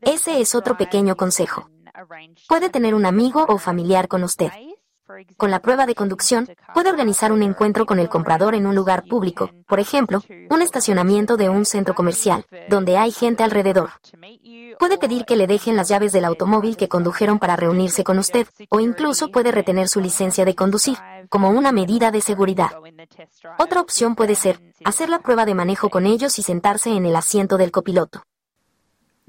[0.02, 1.70] Ese es otro pequeño consejo.
[2.48, 4.52] Puede tener un amigo o familiar con usted.
[5.38, 9.06] Con la prueba de conducción, puede organizar un encuentro con el comprador en un lugar
[9.06, 13.90] público, por ejemplo, un estacionamiento de un centro comercial, donde hay gente alrededor.
[14.78, 18.48] Puede pedir que le dejen las llaves del automóvil que condujeron para reunirse con usted,
[18.70, 20.98] o incluso puede retener su licencia de conducir,
[21.30, 22.70] como una medida de seguridad.
[23.58, 27.16] Otra opción puede ser hacer la prueba de manejo con ellos y sentarse en el
[27.16, 28.24] asiento del copiloto.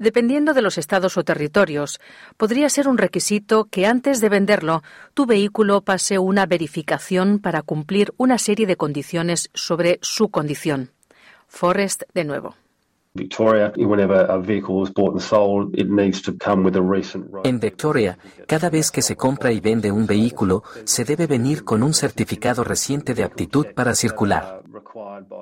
[0.01, 1.99] Dependiendo de los estados o territorios,
[2.35, 4.81] podría ser un requisito que antes de venderlo,
[5.13, 10.89] tu vehículo pase una verificación para cumplir una serie de condiciones sobre su condición.
[11.47, 12.55] Forrest de nuevo.
[17.43, 21.83] En Victoria, cada vez que se compra y vende un vehículo, se debe venir con
[21.83, 24.63] un certificado reciente de aptitud para circular.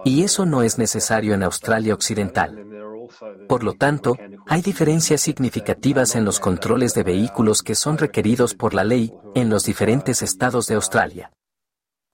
[0.04, 2.69] Y eso no es necesario en Australia Occidental.
[3.48, 8.74] Por lo tanto, hay diferencias significativas en los controles de vehículos que son requeridos por
[8.74, 11.32] la ley en los diferentes estados de Australia.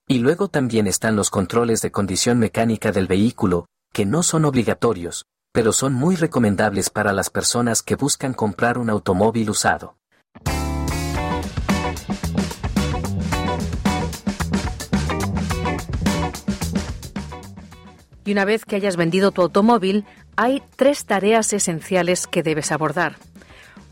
[0.08, 5.24] Y luego también están los controles de condición mecánica del vehículo, que no son obligatorios,
[5.52, 9.96] pero son muy recomendables para las personas que buscan comprar un automóvil usado.
[18.26, 20.04] Y una vez que hayas vendido tu automóvil,
[20.36, 23.16] hay tres tareas esenciales que debes abordar.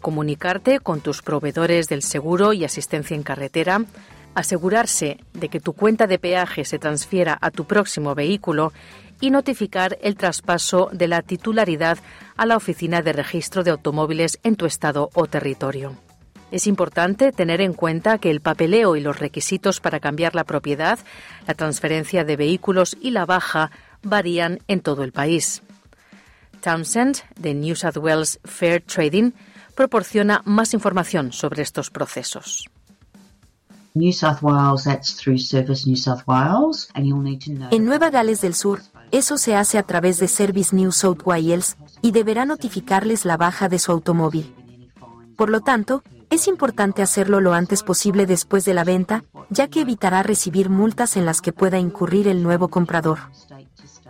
[0.01, 3.83] Comunicarte con tus proveedores del seguro y asistencia en carretera,
[4.35, 8.73] asegurarse de que tu cuenta de peaje se transfiera a tu próximo vehículo
[9.21, 11.99] y notificar el traspaso de la titularidad
[12.37, 15.97] a la Oficina de Registro de Automóviles en tu estado o territorio.
[16.51, 20.99] Es importante tener en cuenta que el papeleo y los requisitos para cambiar la propiedad,
[21.47, 23.71] la transferencia de vehículos y la baja
[24.03, 25.63] varían en todo el país.
[26.65, 29.33] Townsend, de New South Wales Fair Trading,
[29.75, 32.65] proporciona más información sobre estos procesos.
[37.71, 38.81] En Nueva Gales del Sur,
[39.13, 43.69] eso se hace a través de Service New South Wales y deberá notificarles la baja
[43.69, 44.55] de su automóvil.
[45.37, 49.83] Por lo tanto, es importante hacerlo lo antes posible después de la venta, ya que
[49.83, 53.19] evitará recibir multas en las que pueda incurrir el nuevo comprador.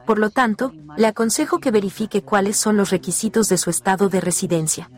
[0.07, 4.21] Por lo tanto, le aconsejo que verifique cuáles son los requisitos de su estado de
[4.21, 4.91] residencia.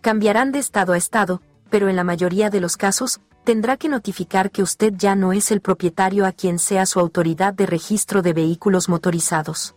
[0.00, 4.50] Cambiarán de estado a estado, pero en la mayoría de los casos, tendrá que notificar
[4.50, 8.32] que usted ya no es el propietario a quien sea su autoridad de registro de
[8.32, 9.74] vehículos motorizados.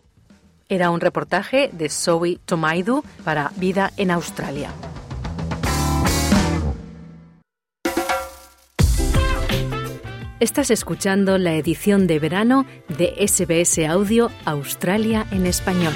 [0.68, 4.70] Era un reportaje de Zoe Tomaidu para Vida en Australia.
[10.40, 15.92] Estás escuchando la edición de verano de SBS Audio Australia en español.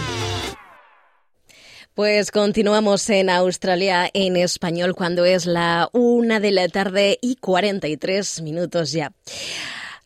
[1.93, 8.43] Pues continuamos en Australia en español cuando es la una de la tarde y 43
[8.43, 9.13] minutos ya.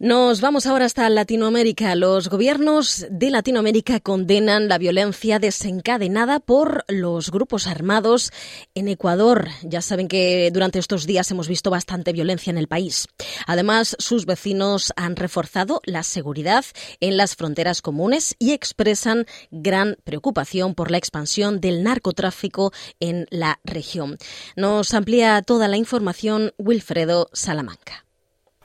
[0.02, 1.94] Nos vamos ahora hasta Latinoamérica.
[1.94, 8.32] Los gobiernos de Latinoamérica condenan la violencia desencadenada por los grupos armados
[8.74, 9.46] en Ecuador.
[9.62, 13.06] Ya saben que durante estos días hemos visto bastante violencia en el país.
[13.46, 16.64] Además, sus vecinos han reforzado la seguridad
[16.98, 23.60] en las fronteras comunes y expresan gran preocupación por la expansión del narcotráfico en la
[23.62, 24.18] región.
[24.56, 28.04] Nos amplía toda la información Wilfredo Salamanca.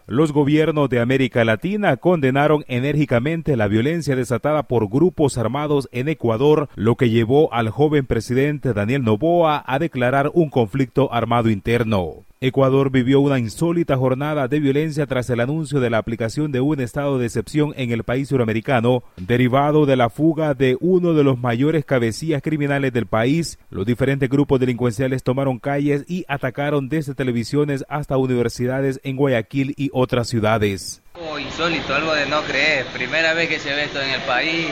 [0.10, 6.70] Los gobiernos de América Latina condenaron enérgicamente la violencia desatada por grupos armados en Ecuador,
[6.76, 12.27] lo que llevó al joven presidente Daniel Noboa a declarar un conflicto armado interno.
[12.40, 16.80] Ecuador vivió una insólita jornada de violencia tras el anuncio de la aplicación de un
[16.80, 21.40] estado de excepción en el país suramericano, derivado de la fuga de uno de los
[21.40, 23.58] mayores cabecillas criminales del país.
[23.72, 29.90] Los diferentes grupos delincuenciales tomaron calles y atacaron desde televisiones hasta universidades en Guayaquil y
[29.92, 31.02] otras ciudades.
[31.16, 32.86] Oh, insólito, algo de no creer.
[32.94, 34.68] Primera vez que se ve esto en el país.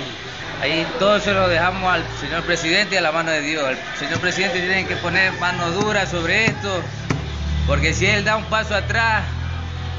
[0.61, 3.70] Ahí todo se lo dejamos al señor presidente y a la mano de Dios.
[3.70, 6.70] El señor presidente tiene que poner mano dura sobre esto
[7.68, 9.26] porque si él da un paso atrás,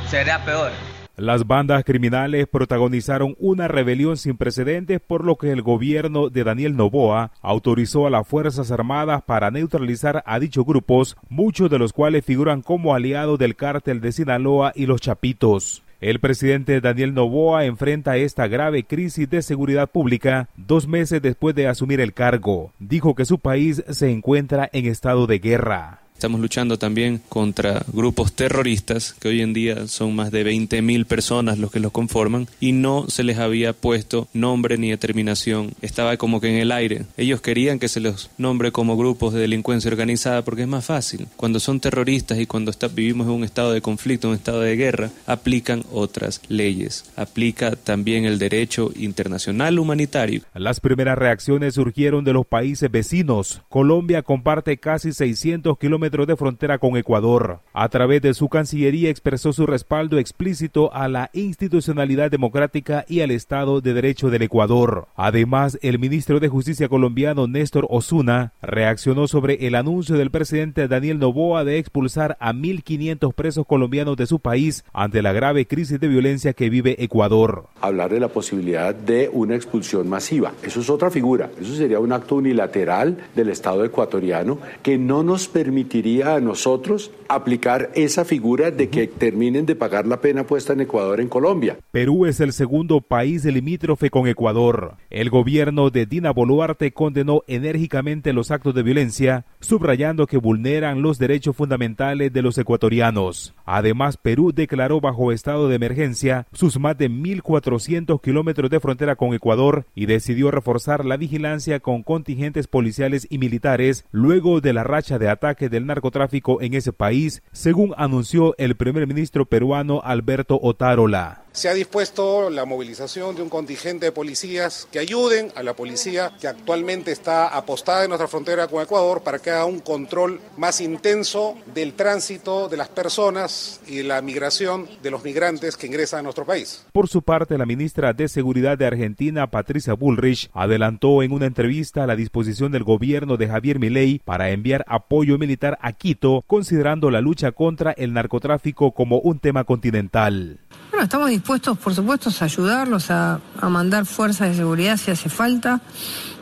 [0.08, 0.70] será peor.
[1.16, 6.76] Las bandas criminales protagonizaron una rebelión sin precedentes por lo que el gobierno de Daniel
[6.76, 12.22] Novoa autorizó a las Fuerzas Armadas para neutralizar a dichos grupos, muchos de los cuales
[12.22, 15.82] figuran como aliados del cártel de Sinaloa y los Chapitos.
[16.02, 21.66] El presidente Daniel Novoa enfrenta esta grave crisis de seguridad pública dos meses después de
[21.66, 22.72] asumir el cargo.
[22.78, 26.00] Dijo que su país se encuentra en estado de guerra.
[26.16, 31.58] Estamos luchando también contra grupos terroristas, que hoy en día son más de 20.000 personas
[31.58, 35.72] los que los conforman, y no se les había puesto nombre ni determinación.
[35.82, 37.04] Estaba como que en el aire.
[37.18, 41.28] Ellos querían que se los nombre como grupos de delincuencia organizada porque es más fácil.
[41.36, 45.10] Cuando son terroristas y cuando vivimos en un estado de conflicto, un estado de guerra,
[45.26, 47.04] aplican otras leyes.
[47.16, 50.40] Aplica también el derecho internacional humanitario.
[50.54, 53.60] Las primeras reacciones surgieron de los países vecinos.
[53.68, 57.60] Colombia comparte casi 600 kilómetros de frontera con Ecuador.
[57.72, 63.32] A través de su Cancillería expresó su respaldo explícito a la institucionalidad democrática y al
[63.32, 65.08] Estado de Derecho del Ecuador.
[65.16, 71.18] Además, el ministro de Justicia colombiano Néstor Osuna reaccionó sobre el anuncio del presidente Daniel
[71.18, 76.08] Noboa de expulsar a 1.500 presos colombianos de su país ante la grave crisis de
[76.08, 77.66] violencia que vive Ecuador.
[77.80, 80.52] Hablar de la posibilidad de una expulsión masiva.
[80.62, 81.50] Eso es otra figura.
[81.60, 87.90] Eso sería un acto unilateral del Estado ecuatoriano que no nos permitiría a nosotros aplicar
[87.94, 91.78] esa figura de que terminen de pagar la pena puesta en Ecuador en Colombia.
[91.90, 94.96] Perú es el segundo país limítrofe con Ecuador.
[95.08, 101.18] El gobierno de Dina Boluarte condenó enérgicamente los actos de violencia, subrayando que vulneran los
[101.18, 103.54] derechos fundamentales de los ecuatorianos.
[103.64, 109.32] Además, Perú declaró bajo estado de emergencia sus más de 1.400 kilómetros de frontera con
[109.32, 115.18] Ecuador y decidió reforzar la vigilancia con contingentes policiales y militares luego de la racha
[115.18, 121.42] de ataques del narcotráfico en ese país, según anunció el primer ministro peruano Alberto Otárola.
[121.56, 126.32] Se ha dispuesto la movilización de un contingente de policías que ayuden a la policía
[126.38, 130.82] que actualmente está apostada en nuestra frontera con Ecuador para que haga un control más
[130.82, 136.22] intenso del tránsito de las personas y la migración de los migrantes que ingresan a
[136.24, 136.84] nuestro país.
[136.92, 142.06] Por su parte, la ministra de Seguridad de Argentina, Patricia Bullrich, adelantó en una entrevista
[142.06, 147.20] la disposición del gobierno de Javier Milei para enviar apoyo militar a Quito, considerando la
[147.20, 150.58] lucha contra el narcotráfico como un tema continental.
[150.90, 155.80] Bueno, estamos dispuestos, por supuesto, a ayudarlos, a, mandar fuerzas de seguridad si hace falta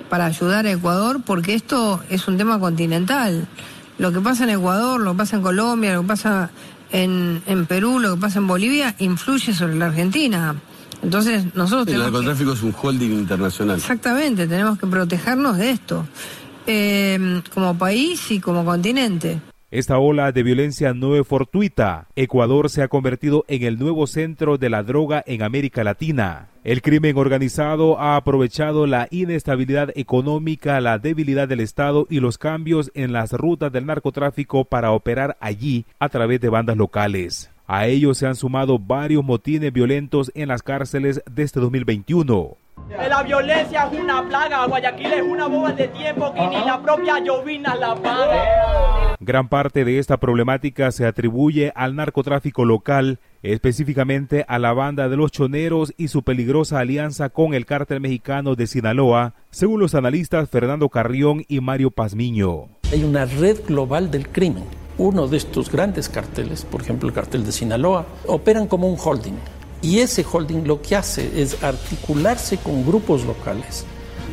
[0.09, 3.49] para ayudar a Ecuador, porque esto es un tema continental.
[3.99, 6.51] Lo que pasa en Ecuador, lo que pasa en Colombia, lo que pasa
[6.93, 10.55] en, en Perú, lo que pasa en Bolivia, influye sobre la Argentina.
[11.05, 13.77] Entonces, nosotros El narcotráfico es un holding internacional.
[13.77, 16.07] Exactamente, tenemos que protegernos de esto,
[16.67, 19.41] eh, como país y como continente.
[19.71, 22.07] Esta ola de violencia no es fortuita.
[22.15, 26.47] Ecuador se ha convertido en el nuevo centro de la droga en América Latina.
[26.63, 32.93] El crimen organizado ha aprovechado la inestabilidad económica, la debilidad del Estado y los cambios
[32.95, 37.51] en las rutas del narcotráfico para operar allí a través de bandas locales.
[37.67, 42.59] A ello se han sumado varios motines violentos en las cárceles desde 2021.
[43.09, 47.21] La violencia es una plaga, Guayaquil es una bomba de tiempo que ni la propia
[47.21, 49.17] llovina la paga.
[49.19, 55.17] Gran parte de esta problemática se atribuye al narcotráfico local, específicamente a la banda de
[55.17, 60.51] los choneros y su peligrosa alianza con el cártel mexicano de Sinaloa, según los analistas
[60.51, 62.69] Fernando Carrión y Mario Pazmiño.
[62.93, 64.84] Hay una red global del crimen.
[64.97, 69.35] Uno de estos grandes carteles, por ejemplo el cartel de Sinaloa, operan como un holding
[69.83, 73.85] y ese holding lo que hace es articularse con grupos locales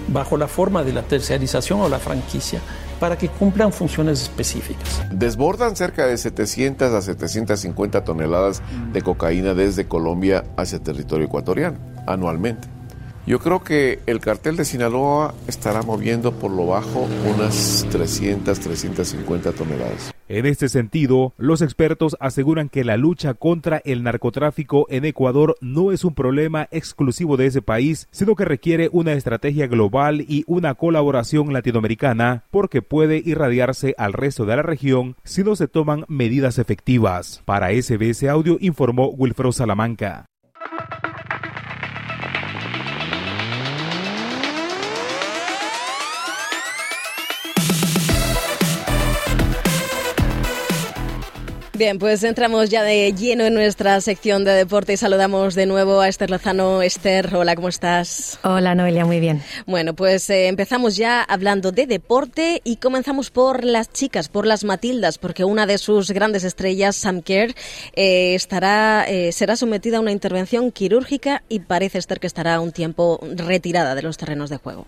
[0.07, 2.62] bajo la forma de la terciarización o la franquicia
[2.99, 5.01] para que cumplan funciones específicas.
[5.12, 8.62] Desbordan cerca de 700 a 750 toneladas
[8.93, 12.68] de cocaína desde Colombia hacia territorio ecuatoriano anualmente.
[13.32, 19.54] Yo creo que el cartel de Sinaloa estará moviendo por lo bajo unas 300, 350
[19.54, 20.14] toneladas.
[20.28, 25.94] En este sentido, los expertos aseguran que la lucha contra el narcotráfico en Ecuador no
[25.94, 30.76] es un problema exclusivo de ese país, sino que requiere una estrategia global y una
[30.76, 36.60] colaboración latinoamericana, porque puede irradiarse al resto de la región si no se toman medidas
[36.60, 37.44] efectivas.
[37.46, 40.26] Para SBS Audio informó Wilfredo Salamanca.
[51.82, 56.00] Bien, pues entramos ya de lleno en nuestra sección de deporte y saludamos de nuevo
[56.00, 56.84] a Esther Lozano.
[56.84, 58.38] Esther, hola, ¿cómo estás?
[58.44, 59.42] Hola, Noelia, muy bien.
[59.66, 64.64] Bueno, pues eh, empezamos ya hablando de deporte y comenzamos por las chicas, por las
[64.64, 67.56] Matildas, porque una de sus grandes estrellas, Sam Kerr,
[67.96, 72.74] eh, estará, eh, será sometida a una intervención quirúrgica y parece, Esther, que estará un
[72.74, 74.86] tiempo retirada de los terrenos de juego.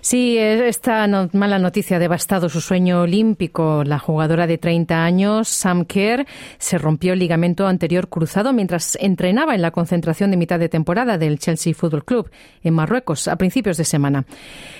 [0.00, 3.82] Sí, esta mala noticia ha devastado su sueño olímpico.
[3.84, 6.26] La jugadora de 30 años, Sam Kerr,
[6.58, 11.18] se rompió el ligamento anterior cruzado mientras entrenaba en la concentración de mitad de temporada
[11.18, 12.30] del Chelsea Football Club
[12.62, 14.24] en Marruecos a principios de semana.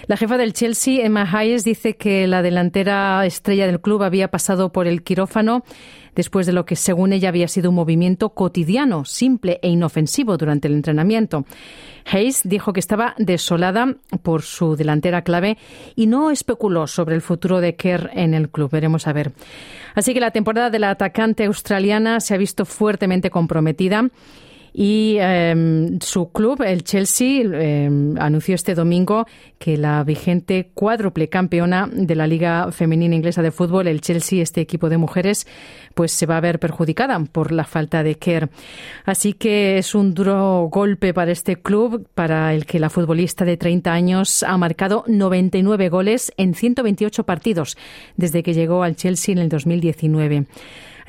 [0.06, 4.72] La jefa del Chelsea, Emma Hayes, dice que la delantera estrella del club había pasado
[4.72, 5.64] por el quirófano
[6.18, 10.66] después de lo que según ella había sido un movimiento cotidiano, simple e inofensivo durante
[10.66, 11.44] el entrenamiento.
[12.10, 15.58] Hayes dijo que estaba desolada por su delantera clave
[15.94, 18.70] y no especuló sobre el futuro de Kerr en el club.
[18.70, 19.32] Veremos a ver.
[19.94, 24.08] Así que la temporada de la atacante australiana se ha visto fuertemente comprometida
[24.72, 29.26] y em, su club, el Chelsea, em, anunció este domingo
[29.58, 34.60] que la vigente cuádruple campeona de la Liga Femenina Inglesa de Fútbol, el Chelsea, este
[34.60, 35.46] equipo de mujeres,
[35.94, 38.50] pues se va a ver perjudicada por la falta de Kerr.
[39.04, 43.56] Así que es un duro golpe para este club, para el que la futbolista de
[43.56, 47.76] 30 años ha marcado 99 goles en 128 partidos
[48.16, 50.46] desde que llegó al Chelsea en el 2019.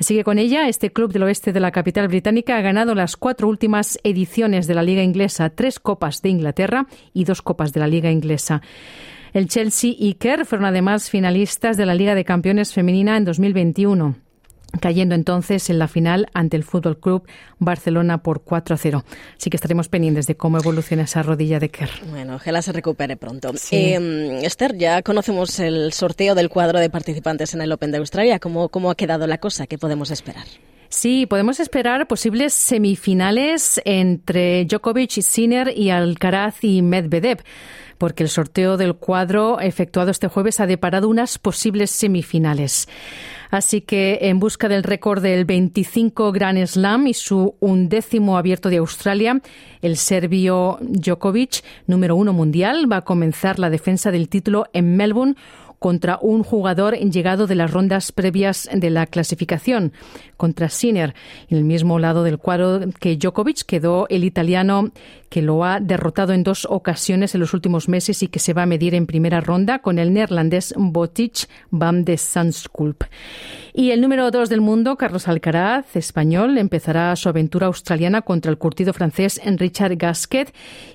[0.00, 3.18] Así que con ella, este club del oeste de la capital británica ha ganado las
[3.18, 7.80] cuatro últimas ediciones de la Liga Inglesa, tres copas de Inglaterra y dos copas de
[7.80, 8.62] la Liga Inglesa.
[9.34, 14.29] El Chelsea y Kerr fueron además finalistas de la Liga de Campeones Femenina en 2021
[14.80, 17.26] cayendo entonces en la final ante el Fútbol Club
[17.58, 19.04] Barcelona por 4 a 0.
[19.36, 21.90] Así que estaremos pendientes de cómo evoluciona esa rodilla de Kerr.
[22.10, 23.52] Bueno, ojalá se recupere pronto.
[23.70, 28.38] Eh, Esther, ya conocemos el sorteo del cuadro de participantes en el Open de Australia.
[28.38, 29.66] ¿Cómo, cómo ha quedado la cosa?
[29.66, 30.46] ¿Qué podemos esperar?
[30.88, 37.44] Sí, podemos esperar posibles semifinales entre Djokovic, Sinner y Alcaraz y Medvedev
[38.00, 42.88] porque el sorteo del cuadro efectuado este jueves ha deparado unas posibles semifinales.
[43.50, 48.76] Así que en busca del récord del 25 Grand Slam y su undécimo abierto de
[48.76, 49.40] Australia,
[49.82, 55.34] el serbio Djokovic, número uno mundial, va a comenzar la defensa del título en Melbourne
[55.80, 59.92] contra un jugador llegado de las rondas previas de la clasificación,
[60.36, 61.14] contra Sinner.
[61.48, 64.92] En el mismo lado del cuadro que Djokovic quedó el italiano
[65.30, 68.62] que lo ha derrotado en dos ocasiones en los últimos meses y que se va
[68.62, 73.04] a medir en primera ronda con el neerlandés Botic van de Sanskulp.
[73.72, 78.58] Y el número dos del mundo, Carlos Alcaraz, español, empezará su aventura australiana contra el
[78.58, 80.52] curtido francés Richard Gasquet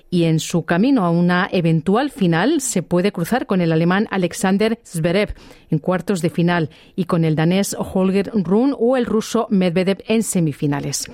[0.10, 4.80] y en su camino a una eventual final se puede cruzar con el alemán Alexander
[4.86, 5.34] Zverev
[5.70, 10.24] en cuartos de final y con el danés Holger Rune o el ruso Medvedev en
[10.24, 11.10] semifinales.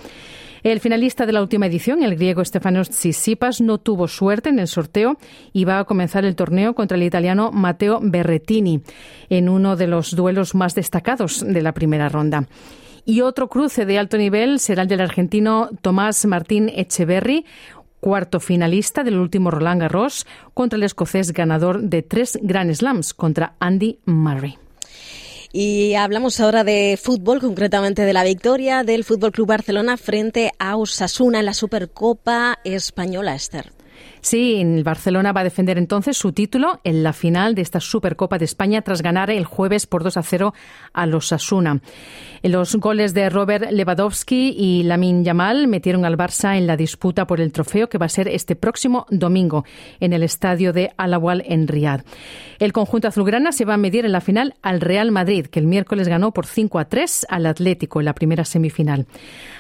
[0.64, 4.68] El finalista de la última edición, el griego Stefanos Tsitsipas, no tuvo suerte en el
[4.68, 5.18] sorteo
[5.54, 8.82] y va a comenzar el torneo contra el italiano Matteo Berrettini
[9.30, 12.48] en uno de los duelos más destacados de la primera ronda.
[13.06, 17.46] Y otro cruce de alto nivel será el del argentino Tomás Martín Echeverry,
[18.02, 23.56] cuarto finalista del último Roland Garros, contra el escocés ganador de tres Grand Slams, contra
[23.60, 24.58] Andy Murray.
[25.54, 30.78] Y hablamos ahora de fútbol, concretamente de la victoria del Fútbol Club Barcelona frente a
[30.78, 33.72] Osasuna en la Supercopa Española, Esther.
[34.22, 38.38] Sí, el Barcelona va a defender entonces su título en la final de esta Supercopa
[38.38, 40.54] de España tras ganar el jueves por 2 a 0
[40.94, 41.82] a los Asuna.
[42.44, 47.40] Los goles de Robert Lewandowski y Lamin Yamal metieron al Barça en la disputa por
[47.40, 49.64] el trofeo que va a ser este próximo domingo
[50.00, 52.02] en el estadio de Alawal en Riad.
[52.58, 55.68] El conjunto azulgrana se va a medir en la final al Real Madrid, que el
[55.68, 59.06] miércoles ganó por 5 a 3 al Atlético en la primera semifinal.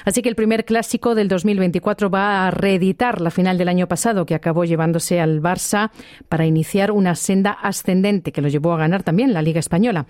[0.03, 4.25] Así que el primer clásico del 2024 va a reeditar la final del año pasado,
[4.25, 5.91] que acabó llevándose al Barça
[6.29, 10.07] para iniciar una senda ascendente que lo llevó a ganar también la Liga Española.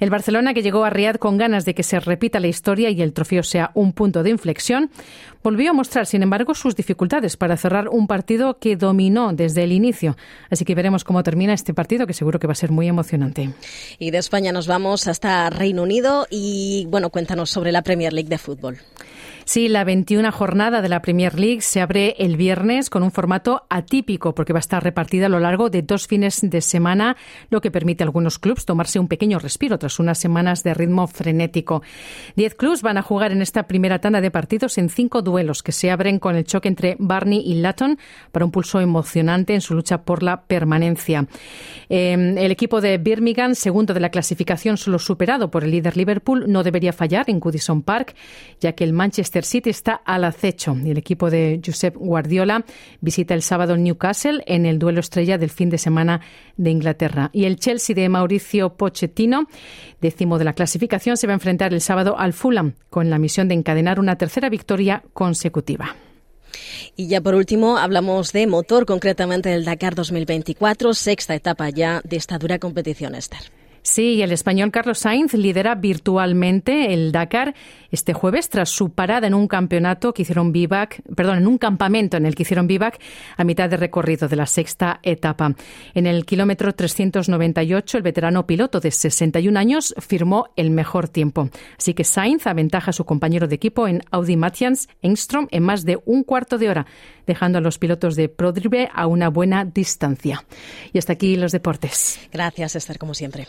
[0.00, 3.02] El Barcelona, que llegó a Riad con ganas de que se repita la historia y
[3.02, 4.90] el trofeo sea un punto de inflexión,
[5.42, 9.72] volvió a mostrar, sin embargo, sus dificultades para cerrar un partido que dominó desde el
[9.72, 10.16] inicio.
[10.50, 13.50] Así que veremos cómo termina este partido, que seguro que va a ser muy emocionante.
[13.98, 18.28] Y de España nos vamos hasta Reino Unido y, bueno, cuéntanos sobre la Premier League
[18.28, 18.78] de fútbol.
[19.44, 23.64] Sí, la 21 jornada de la Premier League se abre el viernes con un formato
[23.68, 27.16] atípico porque va a estar repartida a lo largo de dos fines de semana,
[27.50, 31.08] lo que permite a algunos clubes tomarse un pequeño respiro tras unas semanas de ritmo
[31.08, 31.82] frenético.
[32.36, 35.72] Diez clubes van a jugar en esta primera tanda de partidos en cinco duelos que
[35.72, 37.98] se abren con el choque entre Barney y Latton
[38.30, 41.26] para un pulso emocionante en su lucha por la permanencia.
[41.88, 46.44] Em, el equipo de Birmingham, segundo de la clasificación, solo superado por el líder Liverpool,
[46.46, 48.14] no debería fallar en Goodison Park,
[48.60, 52.66] ya que el Manchester Manchester City está al acecho y el equipo de Josep Guardiola
[53.00, 56.20] visita el sábado Newcastle en el duelo estrella del fin de semana
[56.58, 57.30] de Inglaterra.
[57.32, 59.46] Y el Chelsea de Mauricio Pochettino,
[60.02, 63.48] décimo de la clasificación, se va a enfrentar el sábado al Fulham con la misión
[63.48, 65.96] de encadenar una tercera victoria consecutiva.
[66.94, 72.16] Y ya por último hablamos de motor, concretamente del Dakar 2024, sexta etapa ya de
[72.16, 73.61] esta dura competición, Esther.
[73.82, 77.54] Sí, el español Carlos Sainz lidera virtualmente el Dakar
[77.90, 81.02] este jueves tras su parada en un campeonato que hicieron vivac,
[81.58, 83.00] campamento en el que hicieron vivac
[83.36, 85.54] a mitad de recorrido de la sexta etapa.
[85.94, 91.50] En el kilómetro 398, el veterano piloto de 61 años firmó el mejor tiempo.
[91.76, 95.84] Así que Sainz aventaja a su compañero de equipo en Audi Matthias Engstrom en más
[95.84, 96.86] de un cuarto de hora,
[97.26, 100.44] dejando a los pilotos de Prodrive a una buena distancia.
[100.92, 102.20] Y hasta aquí los deportes.
[102.32, 103.46] Gracias, Esther, como siempre.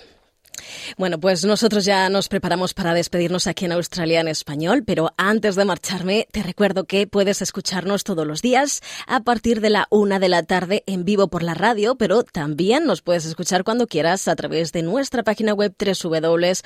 [0.97, 5.55] Bueno, pues nosotros ya nos preparamos para despedirnos aquí en Australia en español, pero antes
[5.55, 10.20] de marcharme, te recuerdo que puedes escucharnos todos los días a partir de la una
[10.20, 14.28] de la tarde en vivo por la radio, pero también nos puedes escuchar cuando quieras
[14.28, 16.57] a través de nuestra página web www.sbs.com.au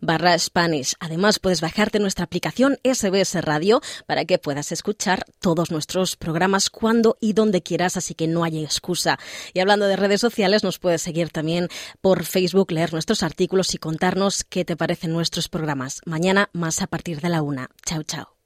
[0.00, 0.94] barra Spanish.
[1.00, 7.16] Además, puedes bajarte nuestra aplicación SBS Radio para que puedas escuchar todos nuestros programas cuando
[7.20, 9.18] y donde quieras, así que no hay excusa.
[9.54, 11.68] Y hablando de redes sociales, nos puedes seguir también
[12.02, 16.02] por Facebook, leer nuestros artículos y contarnos qué te parecen nuestros programas.
[16.04, 17.70] Mañana más a partir de la una.
[17.86, 18.36] Chao, chao.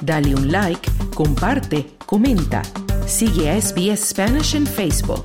[0.00, 2.62] Dale un like, comparte, comenta.
[3.06, 5.24] Sigue a SBS Spanish en Facebook.